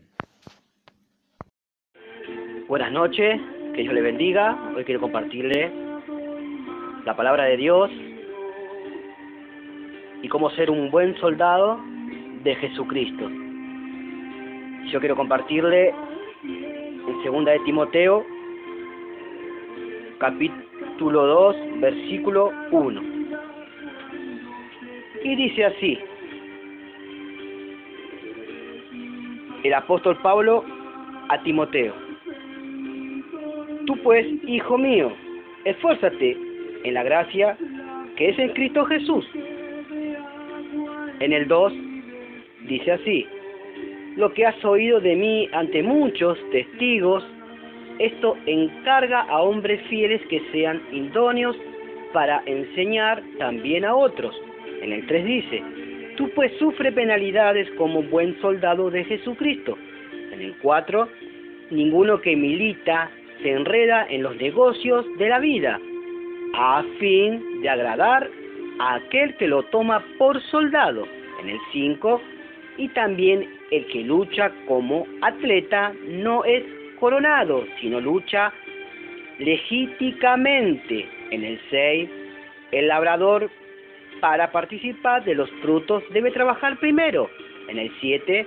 Buenas 2.67 2.91
noches, 2.91 3.39
que 3.75 3.81
Dios 3.81 3.93
le 3.93 4.01
bendiga. 4.01 4.73
Hoy 4.75 4.85
quiero 4.85 5.01
compartirle 5.01 5.71
la 7.05 7.15
palabra 7.15 7.45
de 7.45 7.57
Dios 7.57 7.91
y 10.21 10.27
cómo 10.29 10.49
ser 10.51 10.69
un 10.71 10.89
buen 10.89 11.17
soldado 11.19 11.79
de 12.43 12.55
Jesucristo. 12.55 13.29
Yo 14.91 14.99
quiero 14.99 15.15
compartirle 15.15 15.89
en 16.43 17.23
segunda 17.23 17.51
de 17.51 17.59
Timoteo, 17.59 18.25
capítulo 20.21 21.25
2, 21.25 21.55
versículo 21.79 22.53
1. 22.69 23.01
Y 25.23 25.35
dice 25.35 25.65
así, 25.65 25.97
el 29.63 29.73
apóstol 29.73 30.19
Pablo 30.21 30.63
a 31.27 31.41
Timoteo. 31.41 31.95
Tú 33.87 33.97
pues, 34.03 34.27
hijo 34.45 34.77
mío, 34.77 35.11
esfuérzate 35.65 36.37
en 36.83 36.93
la 36.93 37.01
gracia 37.01 37.57
que 38.15 38.29
es 38.29 38.37
en 38.37 38.49
Cristo 38.49 38.85
Jesús. 38.85 39.25
En 41.19 41.33
el 41.33 41.47
2 41.47 41.73
dice 42.67 42.91
así, 42.91 43.25
lo 44.17 44.31
que 44.35 44.45
has 44.45 44.63
oído 44.63 44.99
de 44.99 45.15
mí 45.15 45.49
ante 45.51 45.81
muchos 45.81 46.37
testigos, 46.51 47.23
esto 48.05 48.37
encarga 48.45 49.21
a 49.21 49.41
hombres 49.41 49.81
fieles 49.87 50.21
que 50.27 50.41
sean 50.51 50.81
idóneos 50.91 51.55
para 52.13 52.41
enseñar 52.45 53.21
también 53.37 53.85
a 53.85 53.95
otros. 53.95 54.35
En 54.81 54.91
el 54.91 55.05
3 55.05 55.25
dice, 55.25 55.63
Tú 56.17 56.29
pues 56.35 56.51
sufre 56.57 56.91
penalidades 56.91 57.69
como 57.77 58.03
buen 58.03 58.39
soldado 58.41 58.89
de 58.89 59.03
Jesucristo. 59.05 59.77
En 60.31 60.41
el 60.41 60.55
4, 60.61 61.07
ninguno 61.69 62.19
que 62.19 62.35
milita 62.35 63.09
se 63.41 63.51
enreda 63.51 64.05
en 64.09 64.23
los 64.23 64.35
negocios 64.37 65.05
de 65.17 65.29
la 65.29 65.39
vida, 65.39 65.79
a 66.53 66.83
fin 66.99 67.61
de 67.61 67.69
agradar 67.69 68.29
a 68.79 68.95
aquel 68.95 69.35
que 69.37 69.47
lo 69.47 69.63
toma 69.63 70.03
por 70.17 70.41
soldado. 70.43 71.07
En 71.41 71.49
el 71.49 71.59
5, 71.71 72.21
y 72.77 72.87
también 72.89 73.47
el 73.71 73.85
que 73.87 74.03
lucha 74.03 74.51
como 74.67 75.05
atleta 75.21 75.93
no 76.07 76.43
es 76.43 76.63
coronado, 77.01 77.65
sino 77.81 77.99
lucha 77.99 78.53
legítimamente. 79.39 81.09
En 81.31 81.43
el 81.43 81.59
6, 81.69 82.09
el 82.71 82.87
labrador 82.87 83.49
para 84.21 84.51
participar 84.51 85.25
de 85.25 85.33
los 85.33 85.49
frutos 85.63 86.03
debe 86.13 86.31
trabajar 86.31 86.79
primero. 86.79 87.29
En 87.67 87.79
el 87.79 87.91
7, 87.99 88.45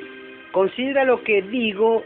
considera 0.52 1.04
lo 1.04 1.22
que 1.24 1.42
digo 1.42 2.04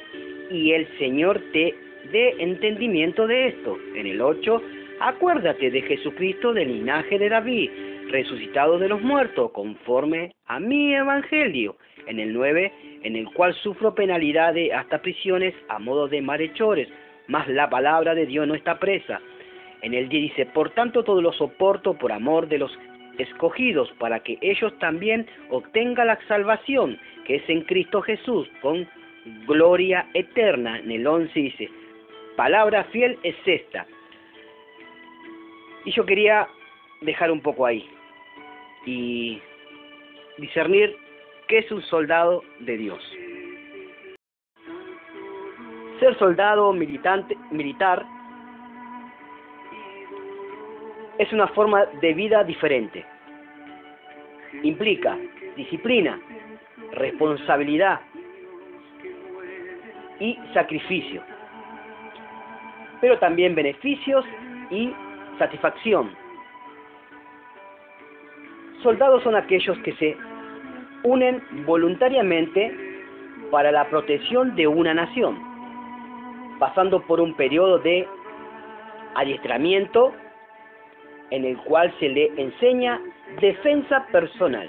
y 0.50 0.72
el 0.72 0.88
Señor 0.98 1.38
te 1.52 1.74
dé 2.10 2.34
entendimiento 2.38 3.26
de 3.26 3.48
esto. 3.48 3.78
En 3.94 4.06
el 4.06 4.22
8, 4.22 4.62
acuérdate 5.00 5.70
de 5.70 5.82
Jesucristo 5.82 6.54
del 6.54 6.68
linaje 6.68 7.18
de 7.18 7.28
David, 7.28 7.70
resucitado 8.08 8.78
de 8.78 8.88
los 8.88 9.00
muertos, 9.00 9.52
conforme 9.52 10.32
a 10.46 10.58
mi 10.60 10.94
evangelio. 10.94 11.76
En 12.06 12.18
el 12.18 12.32
9, 12.32 12.72
en 13.02 13.16
el 13.16 13.26
cual 13.32 13.54
sufro 13.54 13.94
penalidades 13.94 14.72
hasta 14.72 15.02
prisiones 15.02 15.54
a 15.68 15.78
modo 15.78 16.08
de 16.08 16.22
malhechores, 16.22 16.88
mas 17.26 17.46
la 17.48 17.68
palabra 17.68 18.14
de 18.14 18.26
Dios 18.26 18.46
no 18.46 18.54
está 18.54 18.78
presa. 18.78 19.20
En 19.82 19.94
el 19.94 20.08
10 20.08 20.22
dice, 20.30 20.46
por 20.46 20.70
tanto 20.70 21.04
todo 21.04 21.20
lo 21.20 21.32
soporto 21.32 21.94
por 21.94 22.10
amor 22.12 22.48
de 22.48 22.58
los 22.58 22.76
escogidos, 23.18 23.92
para 23.98 24.20
que 24.20 24.38
ellos 24.40 24.76
también 24.78 25.26
obtengan 25.50 26.06
la 26.06 26.18
salvación, 26.28 26.98
que 27.26 27.36
es 27.36 27.48
en 27.48 27.62
Cristo 27.62 28.00
Jesús, 28.00 28.48
con 28.62 28.88
gloria 29.46 30.06
eterna. 30.14 30.78
En 30.78 30.90
el 30.90 31.06
11 31.06 31.38
dice, 31.38 31.68
palabra 32.36 32.84
fiel 32.84 33.18
es 33.22 33.36
esta. 33.44 33.86
Y 35.84 35.92
yo 35.92 36.06
quería 36.06 36.48
dejar 37.02 37.30
un 37.30 37.40
poco 37.40 37.66
ahí 37.66 37.88
y 38.86 39.40
discernir 40.38 40.96
qué 41.48 41.58
es 41.58 41.70
un 41.72 41.82
soldado 41.82 42.42
de 42.60 42.76
Dios. 42.76 43.02
Ser 46.00 46.16
soldado 46.18 46.72
militante, 46.72 47.36
militar 47.50 48.04
es 51.18 51.32
una 51.32 51.48
forma 51.48 51.84
de 52.00 52.14
vida 52.14 52.44
diferente. 52.44 53.04
Implica 54.62 55.18
disciplina, 55.56 56.20
responsabilidad 56.92 58.00
y 60.20 60.38
sacrificio, 60.54 61.22
pero 63.00 63.18
también 63.18 63.54
beneficios 63.54 64.24
y 64.70 64.92
satisfacción. 65.38 66.27
Soldados 68.82 69.22
son 69.22 69.34
aquellos 69.34 69.76
que 69.78 69.92
se 69.94 70.16
unen 71.02 71.42
voluntariamente 71.66 72.76
para 73.50 73.72
la 73.72 73.88
protección 73.88 74.54
de 74.56 74.66
una 74.66 74.94
nación, 74.94 75.38
pasando 76.58 77.00
por 77.02 77.20
un 77.20 77.34
periodo 77.34 77.78
de 77.78 78.06
adiestramiento 79.14 80.12
en 81.30 81.44
el 81.44 81.56
cual 81.58 81.92
se 81.98 82.08
le 82.08 82.32
enseña 82.40 83.00
defensa 83.40 84.06
personal, 84.12 84.68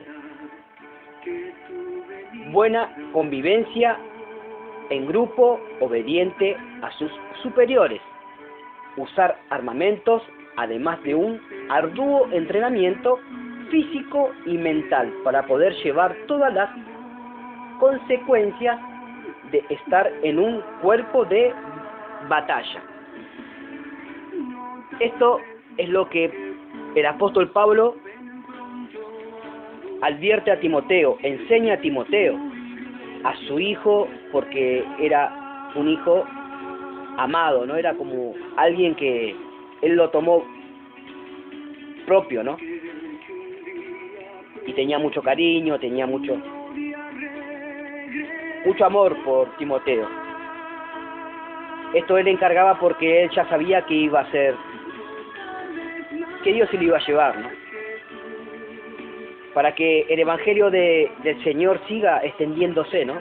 buena 2.51 2.93
convivencia 3.11 3.97
en 4.89 5.05
grupo 5.07 5.59
obediente 5.81 6.57
a 6.81 6.91
sus 6.93 7.11
superiores, 7.43 8.01
usar 8.97 9.39
armamentos, 9.49 10.23
además 10.57 11.01
de 11.03 11.15
un 11.15 11.39
arduo 11.69 12.27
entrenamiento 12.31 13.19
físico 13.69 14.31
y 14.45 14.57
mental 14.57 15.11
para 15.23 15.45
poder 15.45 15.73
llevar 15.83 16.15
todas 16.27 16.53
las 16.53 16.69
consecuencias 17.79 18.79
de 19.51 19.63
estar 19.69 20.11
en 20.23 20.39
un 20.39 20.61
cuerpo 20.81 21.25
de 21.25 21.53
batalla. 22.27 22.81
Esto 24.99 25.39
es 25.77 25.89
lo 25.89 26.09
que 26.09 26.31
el 26.95 27.05
apóstol 27.05 27.49
Pablo 27.51 27.95
advierte 30.01 30.51
a 30.51 30.59
Timoteo, 30.59 31.17
enseña 31.23 31.75
a 31.75 31.81
Timoteo, 31.81 32.37
a 33.23 33.35
su 33.47 33.59
hijo, 33.59 34.07
porque 34.31 34.83
era 34.99 35.71
un 35.75 35.87
hijo 35.89 36.25
amado, 37.17 37.65
¿no? 37.65 37.75
Era 37.75 37.93
como 37.95 38.33
alguien 38.57 38.95
que 38.95 39.35
él 39.81 39.95
lo 39.95 40.09
tomó 40.09 40.43
propio, 42.05 42.43
¿no? 42.43 42.57
Y 44.69 44.73
tenía 44.73 44.99
mucho 44.99 45.23
cariño, 45.23 45.79
tenía 45.79 46.05
mucho 46.05 46.37
mucho 48.65 48.85
amor 48.85 49.17
por 49.23 49.49
Timoteo. 49.57 50.07
Esto 51.95 52.17
él 52.19 52.25
le 52.25 52.31
encargaba 52.31 52.77
porque 52.79 53.23
él 53.23 53.31
ya 53.31 53.49
sabía 53.49 53.81
que 53.81 53.95
iba 53.95 54.19
a 54.19 54.31
ser 54.31 54.53
que 56.43 56.53
Dios 56.53 56.69
se 56.69 56.77
lo 56.77 56.83
iba 56.83 56.97
a 56.97 57.05
llevar, 57.05 57.39
¿no? 57.39 57.49
Para 59.55 59.73
que 59.73 60.01
el 60.07 60.19
Evangelio 60.19 60.69
de, 60.69 61.11
del 61.23 61.43
Señor 61.43 61.81
siga 61.87 62.19
extendiéndose, 62.23 63.05
¿no? 63.05 63.19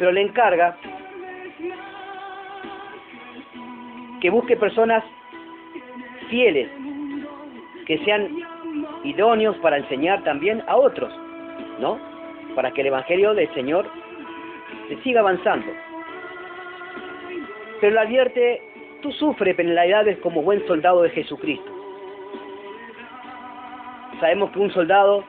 Pero 0.00 0.10
le 0.10 0.22
encarga 0.22 0.76
que 4.20 4.30
busque 4.30 4.56
personas 4.56 5.04
fieles, 6.28 6.68
que 7.86 7.98
sean 7.98 8.47
idóneos 9.04 9.56
para 9.58 9.78
enseñar 9.78 10.22
también 10.24 10.62
a 10.66 10.76
otros, 10.76 11.12
¿no? 11.78 11.98
Para 12.54 12.70
que 12.70 12.80
el 12.80 12.88
Evangelio 12.88 13.34
del 13.34 13.52
Señor 13.54 13.86
se 14.88 14.96
siga 15.02 15.20
avanzando. 15.20 15.66
Pero 17.80 17.94
le 17.94 18.00
advierte 18.00 18.68
Tú 19.02 19.12
sufres 19.12 19.54
penalidades 19.54 20.18
como 20.18 20.42
buen 20.42 20.66
soldado 20.66 21.02
de 21.02 21.10
Jesucristo. 21.10 21.70
Sabemos 24.20 24.50
que 24.50 24.58
un 24.58 24.72
soldado 24.72 25.24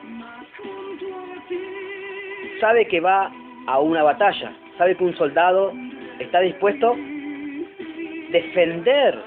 sabe 2.60 2.86
que 2.88 3.00
va 3.00 3.30
a 3.68 3.78
una 3.78 4.02
batalla, 4.02 4.52
sabe 4.76 4.96
que 4.96 5.04
un 5.04 5.16
soldado 5.16 5.72
está 6.18 6.40
dispuesto 6.40 6.92
a 6.92 8.32
defender 8.32 9.22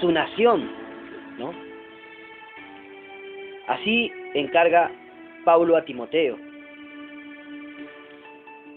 su 0.00 0.12
nación, 0.12 0.70
¿no? 1.38 1.63
Así 3.66 4.12
encarga 4.34 4.90
Pablo 5.44 5.76
a 5.76 5.84
Timoteo. 5.84 6.38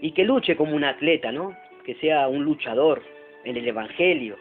Y 0.01 0.11
que 0.11 0.23
luche 0.23 0.55
como 0.55 0.75
un 0.75 0.83
atleta, 0.83 1.31
¿no? 1.31 1.55
Que 1.83 1.95
sea 1.95 2.27
un 2.27 2.43
luchador, 2.43 3.01
en 3.47 3.55
el 3.55 3.65
Evangelio, 3.65 4.35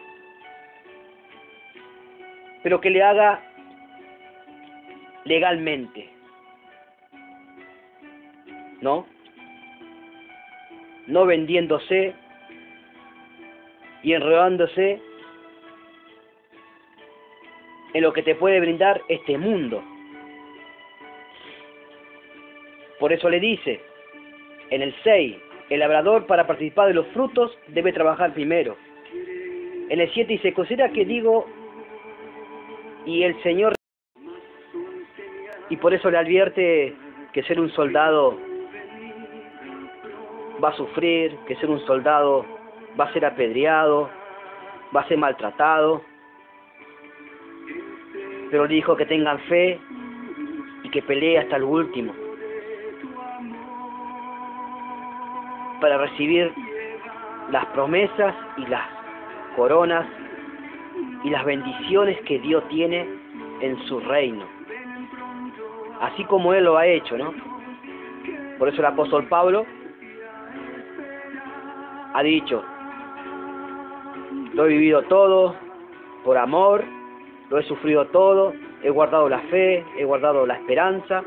pero 2.65 2.81
que 2.81 2.91
le 2.91 3.05
haga 3.05 3.41
legalmente, 5.25 6.09
¿no? 8.81 9.07
No 11.07 11.25
vendiéndose 11.25 12.15
y 14.03 14.13
enredándose 14.13 15.01
en 17.95 18.03
lo 18.03 18.13
que 18.13 18.25
te 18.25 18.35
puede 18.35 18.59
brindar 18.59 19.03
este 19.09 19.39
mundo. 19.39 19.85
Por 23.07 23.13
eso 23.13 23.31
le 23.31 23.39
dice 23.39 23.81
en 24.69 24.83
el 24.83 24.93
6, 25.05 25.37
el 25.71 25.79
labrador 25.79 26.27
para 26.27 26.45
participar 26.45 26.89
de 26.89 26.95
los 26.95 27.07
frutos 27.13 27.57
debe 27.69 27.93
trabajar 27.93 28.35
primero. 28.35 28.77
En 29.89 30.01
el 30.01 30.13
7 30.13 30.33
dice, 30.33 30.53
considera 30.53 30.89
que 30.91 31.05
digo, 31.05 31.47
y 33.05 33.23
el 33.23 33.41
Señor, 33.45 33.75
y 35.71 35.77
por 35.77 35.95
eso 35.95 36.11
le 36.11 36.19
advierte 36.19 36.97
que 37.33 37.45
ser 37.45 37.61
un 37.61 37.71
soldado 37.71 38.41
va 40.61 40.71
a 40.71 40.77
sufrir, 40.77 41.37
que 41.47 41.55
ser 41.55 41.71
un 41.71 41.87
soldado 41.87 42.45
va 42.99 43.05
a 43.05 43.13
ser 43.13 43.25
apedreado, 43.25 44.11
va 44.93 45.03
a 45.03 45.07
ser 45.07 45.19
maltratado, 45.19 46.03
pero 48.51 48.67
le 48.67 48.75
dijo 48.75 48.97
que 48.97 49.07
tengan 49.07 49.39
fe 49.43 49.79
y 50.83 50.91
que 50.91 51.03
pelee 51.03 51.39
hasta 51.39 51.55
el 51.55 51.63
último 51.63 52.26
para 55.81 55.99
recibir 55.99 56.53
las 57.51 57.67
promesas 57.67 58.35
y 58.57 58.67
las 58.67 58.87
coronas 59.55 60.07
y 61.25 61.31
las 61.31 61.45
bendiciones 61.45 62.21
que 62.23 62.39
Dios 62.39 62.67
tiene 62.69 63.07
en 63.61 63.79
su 63.87 64.01
reino. 64.01 64.45
Así 66.01 66.25
como 66.25 66.53
Él 66.55 66.65
lo 66.65 66.77
ha 66.77 66.87
hecho, 66.87 67.17
¿no? 67.17 67.33
Por 68.59 68.69
eso 68.69 68.81
el 68.81 68.87
apóstol 68.87 69.27
Pablo 69.29 69.67
ha 72.15 72.23
dicho, 72.23 72.65
lo 74.55 74.65
he 74.65 74.69
vivido 74.69 75.03
todo 75.03 75.55
por 76.25 76.39
amor, 76.39 76.85
lo 77.51 77.59
he 77.59 77.63
sufrido 77.65 78.07
todo, 78.07 78.55
he 78.83 78.91
guardado 78.91 79.29
la 79.29 79.41
fe, 79.41 79.85
he 79.99 80.05
guardado 80.05 80.47
la 80.47 80.55
esperanza 80.55 81.23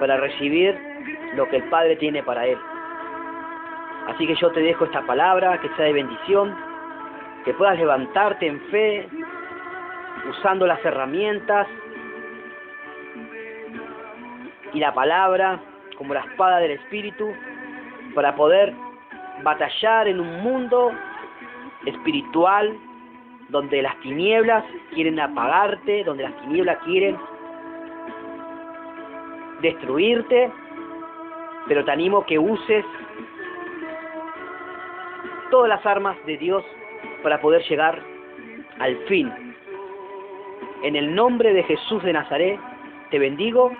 para 0.00 0.16
recibir 0.16 0.87
lo 1.34 1.48
que 1.48 1.56
el 1.56 1.64
Padre 1.64 1.96
tiene 1.96 2.22
para 2.22 2.46
él. 2.46 2.58
Así 4.08 4.26
que 4.26 4.34
yo 4.36 4.50
te 4.52 4.60
dejo 4.60 4.84
esta 4.86 5.02
palabra, 5.02 5.60
que 5.60 5.68
sea 5.76 5.86
de 5.86 5.92
bendición, 5.92 6.56
que 7.44 7.52
puedas 7.54 7.78
levantarte 7.78 8.46
en 8.46 8.60
fe, 8.70 9.08
usando 10.28 10.66
las 10.66 10.84
herramientas 10.84 11.66
y 14.72 14.80
la 14.80 14.92
palabra 14.92 15.60
como 15.96 16.14
la 16.14 16.20
espada 16.20 16.58
del 16.58 16.72
Espíritu 16.72 17.32
para 18.14 18.34
poder 18.34 18.72
batallar 19.42 20.08
en 20.08 20.20
un 20.20 20.42
mundo 20.42 20.92
espiritual 21.86 22.76
donde 23.48 23.82
las 23.82 23.98
tinieblas 24.00 24.64
quieren 24.94 25.18
apagarte, 25.20 26.04
donde 26.04 26.24
las 26.24 26.36
tinieblas 26.42 26.78
quieren 26.84 27.16
destruirte, 29.62 30.50
pero 31.66 31.84
te 31.84 31.90
animo 31.90 32.24
que 32.24 32.38
uses 32.38 32.84
todas 35.50 35.68
las 35.68 35.84
armas 35.84 36.16
de 36.26 36.36
Dios 36.36 36.64
para 37.22 37.40
poder 37.40 37.62
llegar 37.68 38.00
al 38.78 38.96
fin. 39.06 39.30
En 40.82 40.94
el 40.94 41.14
nombre 41.14 41.52
de 41.52 41.62
Jesús 41.64 42.02
de 42.04 42.12
Nazaret, 42.12 42.58
te 43.10 43.18
bendigo. 43.18 43.72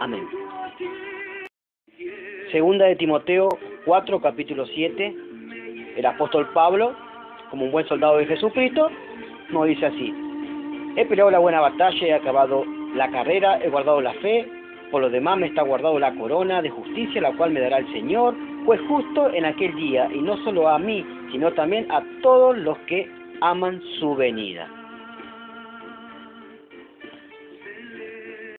Amén. 0.00 0.28
Segunda 2.50 2.84
de 2.86 2.96
Timoteo 2.96 3.48
4, 3.86 4.20
capítulo 4.20 4.66
7. 4.66 5.16
El 5.96 6.06
apóstol 6.06 6.48
Pablo, 6.52 6.94
como 7.50 7.64
un 7.64 7.72
buen 7.72 7.86
soldado 7.86 8.18
de 8.18 8.26
Jesucristo, 8.26 8.90
nos 9.50 9.66
dice 9.66 9.86
así. 9.86 10.14
He 10.96 11.06
peleado 11.06 11.30
la 11.30 11.38
buena 11.38 11.60
batalla, 11.60 12.06
he 12.06 12.12
acabado 12.12 12.64
la 12.94 13.10
carrera, 13.10 13.58
he 13.62 13.70
guardado 13.70 14.00
la 14.02 14.12
fe, 14.14 14.46
por 14.92 15.00
lo 15.00 15.10
demás 15.10 15.38
me 15.38 15.46
está 15.46 15.62
guardado 15.62 15.98
la 15.98 16.14
corona 16.14 16.60
de 16.60 16.68
justicia, 16.68 17.22
la 17.22 17.32
cual 17.32 17.50
me 17.50 17.60
dará 17.60 17.78
el 17.78 17.90
Señor, 17.92 18.36
pues 18.66 18.78
justo 18.88 19.32
en 19.32 19.46
aquel 19.46 19.74
día, 19.74 20.08
y 20.14 20.20
no 20.20 20.36
solo 20.44 20.68
a 20.68 20.78
mí, 20.78 21.04
sino 21.32 21.50
también 21.52 21.90
a 21.90 22.04
todos 22.22 22.56
los 22.58 22.78
que 22.80 23.10
aman 23.40 23.80
su 23.98 24.14
venida. 24.14 24.68